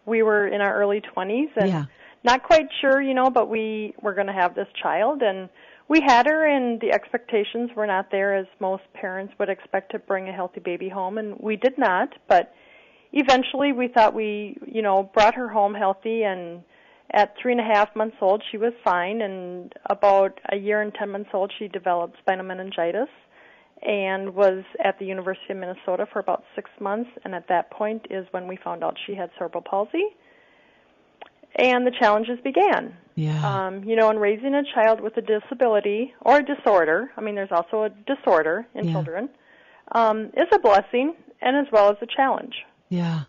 we 0.06 0.24
were 0.24 0.48
in 0.48 0.62
our 0.62 0.76
early 0.76 1.02
20s 1.02 1.50
and 1.56 1.70
Yeah. 1.70 1.86
not 2.24 2.44
quite 2.44 2.68
sure, 2.82 3.02
you 3.02 3.14
know, 3.14 3.30
but 3.30 3.50
we 3.50 3.94
were 4.02 4.14
going 4.14 4.28
to 4.28 4.34
have 4.34 4.56
this 4.56 4.68
child, 4.82 5.22
and 5.22 5.50
we 5.88 6.02
had 6.02 6.26
her, 6.26 6.46
and 6.46 6.80
the 6.82 6.92
expectations 6.92 7.70
were 7.76 7.88
not 7.88 8.10
there 8.12 8.36
as 8.36 8.48
most 8.60 8.84
parents 8.94 9.34
would 9.40 9.50
expect 9.50 9.92
to 9.92 10.00
bring 10.00 10.28
a 10.28 10.34
healthy 10.34 10.60
baby 10.60 10.90
home, 10.90 11.18
and 11.18 11.38
we 11.40 11.56
did 11.56 11.78
not. 11.78 12.10
But 12.28 12.54
eventually, 13.14 13.72
we 13.72 13.88
thought 13.88 14.14
we, 14.14 14.58
you 14.66 14.82
know, 14.82 15.10
brought 15.14 15.36
her 15.36 15.48
home 15.48 15.76
healthy 15.76 16.24
and 16.24 16.64
at 17.12 17.36
three 17.40 17.52
and 17.52 17.62
a 17.62 17.64
half 17.64 17.96
months 17.96 18.18
old, 18.20 18.44
she 18.52 18.58
was 18.58 18.74
fine, 18.84 19.22
and 19.22 19.72
about 19.90 20.40
a 20.52 20.58
year 20.58 20.82
and 20.82 20.94
ten 20.94 21.10
months 21.10 21.30
old, 21.34 21.54
she 21.58 21.68
developed 21.68 22.18
spinal 22.20 22.44
meningitis 22.46 23.10
and 23.86 24.34
was 24.34 24.64
at 24.84 24.98
the 25.00 25.06
University 25.06 25.54
of 25.54 25.58
Minnesota 25.58 26.08
for 26.12 26.20
about 26.20 26.44
six 26.56 26.70
months. 26.80 27.10
And 27.24 27.36
at 27.36 27.48
that 27.50 27.72
point 27.72 28.08
is 28.10 28.26
when 28.32 28.48
we 28.48 28.58
found 28.64 28.84
out 28.84 28.98
she 29.06 29.16
had 29.16 29.30
cerebral 29.38 29.64
palsy, 29.64 30.04
and 31.58 31.88
the 31.88 31.92
challenges 31.92 32.40
began. 32.44 32.98
Yeah. 33.16 33.68
Um, 33.68 33.84
you 33.84 33.96
know, 33.96 34.10
in 34.10 34.18
raising 34.18 34.54
a 34.54 34.64
child 34.74 35.00
with 35.00 35.16
a 35.18 35.22
disability 35.22 36.14
or 36.22 36.40
a 36.40 36.44
disorder, 36.44 37.12
I 37.16 37.22
mean, 37.22 37.36
there's 37.36 37.52
also 37.52 37.84
a 37.84 37.90
disorder 37.90 38.68
in 38.74 38.86
Yeah. 38.86 38.94
children, 38.94 39.30
um, 39.94 40.32
is 40.36 40.48
a 40.54 40.60
blessing 40.60 41.16
and 41.42 41.56
as 41.56 41.72
well 41.72 41.90
as 41.90 41.98
a 42.02 42.08
challenge. 42.08 42.56
Yeah. 42.90 43.22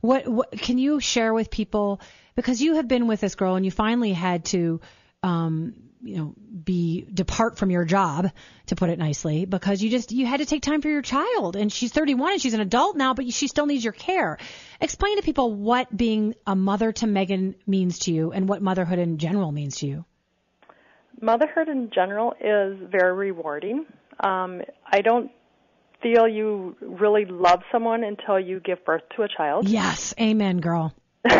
What, 0.00 0.28
what 0.28 0.52
can 0.52 0.78
you 0.78 1.00
share 1.00 1.34
with 1.34 1.50
people 1.50 2.00
because 2.34 2.62
you 2.62 2.74
have 2.74 2.88
been 2.88 3.08
with 3.08 3.20
this 3.20 3.34
girl 3.34 3.56
and 3.56 3.64
you 3.64 3.70
finally 3.70 4.12
had 4.12 4.44
to 4.46 4.80
um 5.22 5.74
you 6.02 6.16
know 6.16 6.34
be 6.64 7.06
depart 7.12 7.58
from 7.58 7.70
your 7.70 7.84
job 7.84 8.30
to 8.66 8.76
put 8.76 8.90
it 8.90 8.98
nicely 8.98 9.44
because 9.44 9.82
you 9.82 9.90
just 9.90 10.12
you 10.12 10.26
had 10.26 10.38
to 10.38 10.46
take 10.46 10.62
time 10.62 10.82
for 10.82 10.88
your 10.88 11.02
child 11.02 11.56
and 11.56 11.72
she's 11.72 11.92
31 11.92 12.32
and 12.32 12.42
she's 12.42 12.54
an 12.54 12.60
adult 12.60 12.96
now 12.96 13.14
but 13.14 13.32
she 13.32 13.48
still 13.48 13.66
needs 13.66 13.84
your 13.84 13.92
care. 13.92 14.38
Explain 14.80 15.16
to 15.16 15.22
people 15.22 15.52
what 15.54 15.94
being 15.96 16.34
a 16.46 16.56
mother 16.56 16.92
to 16.92 17.06
Megan 17.06 17.54
means 17.66 18.00
to 18.00 18.12
you 18.12 18.32
and 18.32 18.48
what 18.48 18.62
motherhood 18.62 18.98
in 18.98 19.18
general 19.18 19.52
means 19.52 19.76
to 19.78 19.86
you. 19.86 20.04
motherhood 21.20 21.68
in 21.68 21.90
general 21.94 22.34
is 22.40 22.78
very 22.90 23.12
rewarding. 23.12 23.86
Um, 24.20 24.62
I 24.84 25.00
don't 25.00 25.30
feel 26.02 26.26
you 26.26 26.76
really 26.80 27.24
love 27.26 27.60
someone 27.70 28.02
until 28.02 28.40
you 28.40 28.60
give 28.60 28.84
birth 28.84 29.02
to 29.16 29.22
a 29.22 29.28
child. 29.28 29.68
Yes, 29.68 30.14
amen 30.20 30.58
girl. 30.58 30.92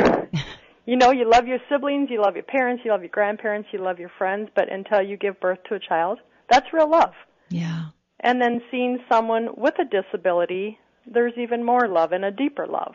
You 0.85 0.97
know, 0.97 1.13
you 1.13 1.29
love 1.29 1.47
your 1.47 1.59
siblings, 1.71 2.09
you 2.11 2.21
love 2.21 2.35
your 2.35 2.43
parents, 2.43 2.83
you 2.85 2.91
love 2.91 3.03
your 3.03 3.11
grandparents, 3.11 3.69
you 3.73 3.79
love 3.79 4.01
your 4.01 4.11
friends, 4.19 4.49
but 4.57 4.73
until 4.73 5.01
you 5.01 5.17
give 5.17 5.39
birth 5.41 5.59
to 5.69 5.77
a 5.77 5.79
child, 5.79 6.19
that's 6.51 6.67
real 6.73 6.91
love. 6.91 7.13
Yeah. 7.51 7.87
And 8.21 8.41
then 8.41 8.61
seeing 8.71 8.99
someone 9.11 9.51
with 9.57 9.75
a 9.79 9.85
disability, 9.85 10.79
there's 11.07 11.35
even 11.37 11.65
more 11.65 11.87
love 11.89 12.13
and 12.13 12.25
a 12.25 12.31
deeper 12.31 12.67
love. 12.67 12.95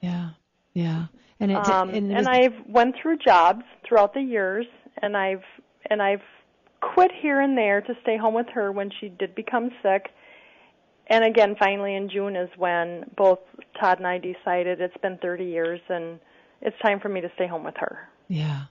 Yeah. 0.00 0.30
Yeah. 0.72 1.06
And 1.40 1.50
it 1.50 1.56
um, 1.56 1.90
and, 1.90 2.12
and 2.12 2.28
I've 2.28 2.54
went 2.66 2.96
through 3.00 3.18
jobs 3.18 3.62
throughout 3.86 4.12
the 4.12 4.20
years, 4.20 4.66
and 5.00 5.16
I've 5.16 5.42
and 5.88 6.02
I've 6.02 6.20
quit 6.80 7.10
here 7.20 7.40
and 7.40 7.56
there 7.56 7.80
to 7.80 7.94
stay 8.02 8.16
home 8.18 8.34
with 8.34 8.46
her 8.52 8.72
when 8.72 8.90
she 9.00 9.08
did 9.08 9.34
become 9.34 9.70
sick. 9.82 10.10
And 11.08 11.24
again, 11.24 11.56
finally 11.58 11.96
in 11.96 12.08
June 12.08 12.36
is 12.36 12.48
when 12.56 13.04
both 13.16 13.40
Todd 13.80 13.98
and 13.98 14.06
I 14.06 14.18
decided 14.18 14.80
it's 14.80 14.96
been 14.98 15.18
30 15.18 15.44
years 15.44 15.80
and 15.88 16.20
it's 16.60 16.76
time 16.80 17.00
for 17.00 17.08
me 17.08 17.20
to 17.22 17.30
stay 17.34 17.46
home 17.46 17.64
with 17.64 17.76
her. 17.78 18.08
Yeah. 18.28 18.62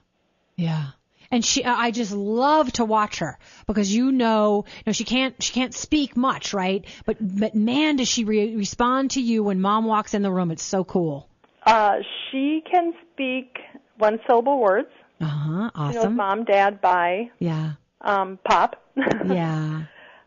Yeah. 0.56 0.86
And 1.32 1.44
she, 1.44 1.64
I 1.64 1.92
just 1.92 2.10
love 2.12 2.72
to 2.72 2.84
watch 2.84 3.20
her 3.20 3.38
because 3.66 3.94
you 3.94 4.10
know, 4.10 4.64
you 4.78 4.82
know, 4.86 4.92
she 4.92 5.04
can't, 5.04 5.40
she 5.42 5.52
can't 5.52 5.72
speak 5.72 6.16
much, 6.16 6.52
right? 6.52 6.84
But, 7.06 7.18
but 7.20 7.54
man, 7.54 7.96
does 7.96 8.08
she 8.08 8.24
re- 8.24 8.56
respond 8.56 9.12
to 9.12 9.20
you 9.20 9.44
when 9.44 9.60
mom 9.60 9.84
walks 9.84 10.12
in 10.14 10.22
the 10.22 10.32
room. 10.32 10.50
It's 10.50 10.62
so 10.64 10.82
cool. 10.82 11.28
Uh, 11.64 11.98
she 12.30 12.62
can 12.68 12.94
speak 13.12 13.58
one 13.98 14.18
syllable 14.26 14.58
words. 14.58 14.88
Uh 15.20 15.26
huh. 15.26 15.70
She 15.76 15.94
knows 15.94 15.96
Awesome. 15.98 16.16
mom, 16.16 16.44
dad, 16.44 16.80
bye, 16.80 17.30
Yeah. 17.38 17.72
um, 18.00 18.38
pop. 18.44 18.82
Yeah. 19.26 19.82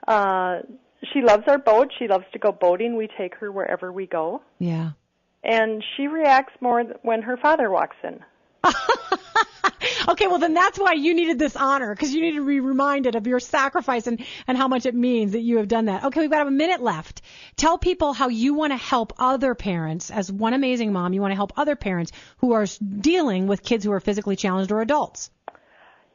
uh, 0.08 0.60
she 1.12 1.21
loves 1.21 1.43
our 1.47 1.58
boat. 1.58 1.91
She 1.99 2.08
loves 2.08 2.23
to 2.32 2.39
go 2.39 2.52
boating. 2.54 2.95
We 2.95 3.10
take 3.17 3.36
her 3.36 3.52
wherever 3.52 3.91
we 3.91 4.06
go. 4.06 4.41
Yeah. 4.60 4.91
And 5.43 5.84
she 5.95 6.08
reacts 6.08 6.53
more 6.62 6.84
when 7.01 7.21
her 7.21 7.38
father 7.38 7.69
walks 7.69 7.97
in. 8.03 8.19
Okay, 10.08 10.27
well 10.27 10.39
then 10.39 10.53
that's 10.53 10.77
why 10.77 10.93
you 10.93 11.13
needed 11.13 11.39
this 11.39 11.56
honor 11.56 11.93
because 11.93 12.13
you 12.13 12.21
needed 12.21 12.39
to 12.39 12.45
be 12.45 12.60
reminded 12.60 13.15
of 13.15 13.25
your 13.25 13.39
sacrifice 13.39 14.08
and, 14.08 14.23
and 14.47 14.58
how 14.58 14.67
much 14.67 14.86
it 14.86 14.95
means 14.95 15.32
that 15.32 15.41
you 15.41 15.58
have 15.58 15.67
done 15.67 15.86
that. 15.86 16.03
Okay, 16.06 16.19
we've 16.21 16.29
got 16.32 16.45
a 16.45 16.51
minute 16.51 16.82
left. 16.82 17.21
Tell 17.56 17.77
people 17.77 18.13
how 18.13 18.27
you 18.27 18.53
want 18.53 18.73
to 18.73 18.77
help 18.77 19.13
other 19.17 19.56
parents 19.56 20.12
as 20.12 20.32
one 20.32 20.53
amazing 20.53 20.91
mom. 20.91 21.13
You 21.13 21.21
want 21.21 21.32
to 21.32 21.36
help 21.36 21.53
other 21.58 21.75
parents 21.75 22.12
who 22.38 22.53
are 22.53 22.65
dealing 22.99 23.47
with 23.47 23.63
kids 23.63 23.86
who 23.86 23.91
are 23.91 23.99
physically 23.99 24.36
challenged 24.36 24.71
or 24.71 24.82
adults. 24.82 25.32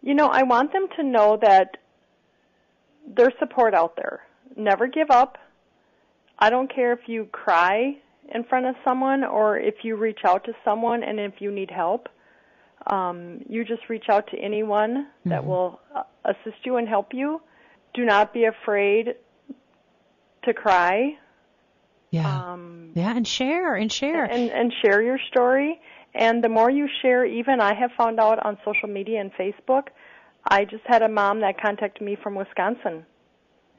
you 0.02 0.14
know, 0.14 0.28
I 0.28 0.42
want 0.42 0.72
them 0.72 0.86
to 0.96 1.02
know 1.02 1.38
that 1.40 1.78
there's 3.06 3.34
support 3.38 3.74
out 3.74 3.96
there. 3.96 4.20
Never 4.56 4.86
give 4.86 5.10
up. 5.10 5.38
I 6.38 6.50
don't 6.50 6.72
care 6.72 6.92
if 6.92 7.08
you 7.08 7.24
cry 7.32 7.96
in 8.34 8.44
front 8.44 8.66
of 8.66 8.74
someone 8.84 9.24
or 9.24 9.58
if 9.58 9.74
you 9.82 9.96
reach 9.96 10.20
out 10.24 10.44
to 10.44 10.52
someone 10.64 11.02
and 11.02 11.18
if 11.18 11.34
you 11.40 11.50
need 11.50 11.70
help. 11.70 12.08
Um, 12.86 13.40
you 13.48 13.64
just 13.64 13.88
reach 13.88 14.08
out 14.08 14.28
to 14.28 14.38
anyone 14.38 15.08
that 15.26 15.44
will 15.44 15.80
uh, 15.94 16.04
assist 16.24 16.64
you 16.64 16.76
and 16.76 16.88
help 16.88 17.12
you. 17.12 17.40
Do 17.92 18.04
not 18.04 18.32
be 18.32 18.44
afraid 18.44 19.14
to 20.44 20.54
cry. 20.54 21.18
Yeah. 22.10 22.52
Um, 22.52 22.92
yeah, 22.94 23.14
and 23.16 23.26
share 23.26 23.74
and 23.74 23.92
share. 23.92 24.24
and 24.24 24.50
and 24.50 24.72
share 24.82 25.02
your 25.02 25.18
story. 25.30 25.80
And 26.14 26.42
the 26.42 26.48
more 26.48 26.70
you 26.70 26.88
share, 27.02 27.26
even 27.26 27.60
I 27.60 27.74
have 27.74 27.90
found 27.96 28.18
out 28.18 28.44
on 28.44 28.56
social 28.64 28.88
media 28.88 29.20
and 29.20 29.32
Facebook. 29.34 29.88
I 30.50 30.64
just 30.64 30.84
had 30.86 31.02
a 31.02 31.08
mom 31.08 31.40
that 31.40 31.60
contacted 31.60 32.02
me 32.02 32.16
from 32.22 32.34
Wisconsin, 32.34 33.04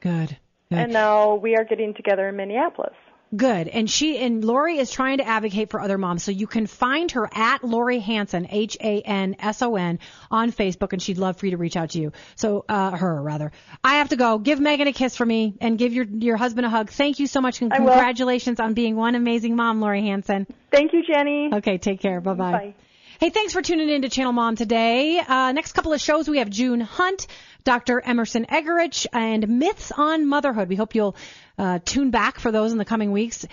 Good. 0.00 0.36
Good. 0.68 0.78
and 0.78 0.92
now 0.92 1.34
we 1.34 1.56
are 1.56 1.64
getting 1.64 1.94
together 1.94 2.28
in 2.28 2.36
Minneapolis. 2.36 2.94
Good. 3.34 3.68
And 3.68 3.88
she 3.88 4.18
and 4.18 4.44
Lori 4.44 4.78
is 4.78 4.90
trying 4.90 5.18
to 5.18 5.26
advocate 5.26 5.70
for 5.70 5.80
other 5.80 5.98
moms. 5.98 6.24
So 6.24 6.32
you 6.32 6.46
can 6.46 6.66
find 6.66 7.10
her 7.12 7.28
at 7.32 7.62
Lori 7.62 8.00
Hanson, 8.00 8.48
H 8.50 8.76
A 8.80 9.00
N 9.02 9.36
S 9.38 9.62
O 9.62 9.76
N, 9.76 10.00
on 10.30 10.50
Facebook, 10.50 10.92
and 10.92 11.00
she'd 11.00 11.18
love 11.18 11.36
for 11.36 11.46
you 11.46 11.52
to 11.52 11.56
reach 11.56 11.76
out 11.76 11.90
to 11.90 12.00
you. 12.00 12.12
So 12.34 12.64
uh 12.68 12.90
her 12.90 13.22
rather. 13.22 13.52
I 13.84 13.96
have 13.96 14.08
to 14.08 14.16
go. 14.16 14.38
Give 14.38 14.58
Megan 14.58 14.88
a 14.88 14.92
kiss 14.92 15.16
for 15.16 15.24
me 15.24 15.54
and 15.60 15.78
give 15.78 15.92
your 15.92 16.06
your 16.06 16.36
husband 16.36 16.66
a 16.66 16.70
hug. 16.70 16.90
Thank 16.90 17.20
you 17.20 17.26
so 17.26 17.40
much 17.40 17.62
and 17.62 17.70
congratulations 17.72 18.58
on 18.58 18.74
being 18.74 18.96
one 18.96 19.14
amazing 19.14 19.54
mom, 19.54 19.80
Lori 19.80 20.02
Hanson. 20.02 20.46
Thank 20.72 20.92
you, 20.92 21.02
Jenny. 21.04 21.50
Okay, 21.52 21.78
take 21.78 22.00
care. 22.00 22.20
Bye 22.20 22.34
bye. 22.34 22.74
Hey, 23.20 23.28
thanks 23.28 23.52
for 23.52 23.60
tuning 23.60 23.90
in 23.90 24.00
to 24.00 24.08
Channel 24.08 24.32
Mom 24.32 24.56
today. 24.56 25.18
Uh, 25.18 25.52
next 25.52 25.72
couple 25.72 25.92
of 25.92 26.00
shows, 26.00 26.26
we 26.26 26.38
have 26.38 26.48
June 26.48 26.80
Hunt, 26.80 27.26
Dr. 27.64 28.00
Emerson 28.00 28.46
Eggerichs, 28.46 29.06
and 29.12 29.46
Myths 29.46 29.92
on 29.94 30.26
Motherhood. 30.26 30.70
We 30.70 30.76
hope 30.76 30.94
you'll 30.94 31.14
uh, 31.58 31.80
tune 31.84 32.10
back 32.10 32.38
for 32.40 32.50
those 32.50 32.72
in 32.72 32.78
the 32.78 32.86
coming 32.86 33.12
weeks. 33.12 33.44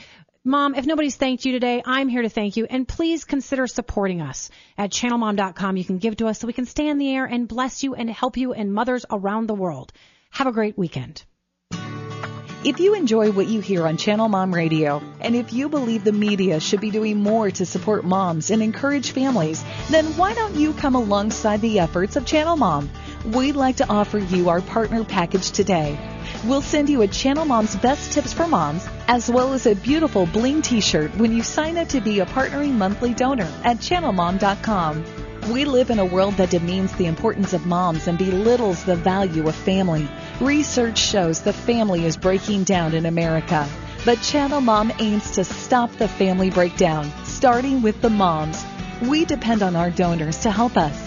Mom, 0.45 0.73
if 0.73 0.85
nobody's 0.85 1.17
thanked 1.17 1.43
you 1.43 1.51
today, 1.51 1.83
I'm 1.85 2.07
here 2.07 2.21
to 2.21 2.29
thank 2.29 2.55
you. 2.55 2.65
And 2.65 2.87
please 2.87 3.25
consider 3.25 3.67
supporting 3.67 4.21
us 4.21 4.49
at 4.77 4.91
channelmom.com. 4.91 5.75
You 5.75 5.83
can 5.83 5.97
give 5.97 6.15
to 6.15 6.27
us 6.27 6.39
so 6.39 6.47
we 6.47 6.53
can 6.53 6.65
stay 6.65 6.87
in 6.87 6.97
the 6.97 7.13
air 7.13 7.25
and 7.25 7.45
bless 7.45 7.83
you 7.83 7.93
and 7.93 8.09
help 8.09 8.37
you 8.37 8.53
and 8.53 8.73
mothers 8.73 9.05
around 9.11 9.47
the 9.47 9.53
world. 9.53 9.91
Have 10.29 10.47
a 10.47 10.53
great 10.53 10.77
weekend. 10.77 11.25
If 12.67 12.81
you 12.81 12.95
enjoy 12.95 13.31
what 13.31 13.47
you 13.47 13.61
hear 13.61 13.87
on 13.87 13.95
Channel 13.95 14.27
Mom 14.27 14.53
Radio, 14.53 15.01
and 15.21 15.37
if 15.37 15.53
you 15.53 15.69
believe 15.69 16.03
the 16.03 16.11
media 16.11 16.59
should 16.59 16.81
be 16.81 16.91
doing 16.91 17.15
more 17.15 17.49
to 17.49 17.65
support 17.65 18.03
moms 18.03 18.51
and 18.51 18.61
encourage 18.61 19.11
families, 19.11 19.63
then 19.89 20.03
why 20.17 20.33
don't 20.33 20.53
you 20.53 20.73
come 20.73 20.93
alongside 20.93 21.61
the 21.61 21.79
efforts 21.79 22.17
of 22.17 22.25
Channel 22.25 22.57
Mom? 22.57 22.89
We'd 23.23 23.55
like 23.55 23.77
to 23.77 23.89
offer 23.89 24.17
you 24.17 24.49
our 24.49 24.59
partner 24.59 25.05
package 25.05 25.51
today. 25.51 25.97
We'll 26.43 26.61
send 26.61 26.89
you 26.89 27.03
a 27.03 27.07
Channel 27.07 27.45
Mom's 27.45 27.77
Best 27.77 28.11
Tips 28.11 28.33
for 28.33 28.47
Moms, 28.47 28.85
as 29.07 29.31
well 29.31 29.53
as 29.53 29.65
a 29.65 29.73
beautiful 29.73 30.25
bling 30.25 30.61
t-shirt 30.61 31.15
when 31.15 31.31
you 31.31 31.43
sign 31.43 31.77
up 31.77 31.87
to 31.87 32.01
be 32.01 32.19
a 32.19 32.25
partnering 32.25 32.73
monthly 32.73 33.13
donor 33.13 33.49
at 33.63 33.77
channelmom.com. 33.77 35.26
We 35.49 35.63
live 35.63 35.89
in 35.91 35.99
a 35.99 36.05
world 36.05 36.35
that 36.35 36.49
demeans 36.49 36.91
the 36.93 37.05
importance 37.05 37.53
of 37.53 37.65
moms 37.65 38.07
and 38.07 38.17
belittles 38.17 38.83
the 38.83 38.97
value 38.97 39.47
of 39.47 39.55
family. 39.55 40.05
Research 40.41 40.97
shows 40.97 41.41
the 41.41 41.53
family 41.53 42.05
is 42.05 42.17
breaking 42.17 42.65
down 42.65 42.93
in 42.93 43.05
America. 43.05 43.65
But 44.03 44.21
Channel 44.21 44.59
Mom 44.59 44.91
aims 44.99 45.31
to 45.31 45.45
stop 45.45 45.89
the 45.93 46.09
family 46.09 46.49
breakdown, 46.49 47.11
starting 47.23 47.81
with 47.81 48.01
the 48.01 48.09
moms. 48.09 48.61
We 49.01 49.23
depend 49.23 49.63
on 49.63 49.77
our 49.77 49.89
donors 49.89 50.39
to 50.39 50.51
help 50.51 50.75
us, 50.75 51.06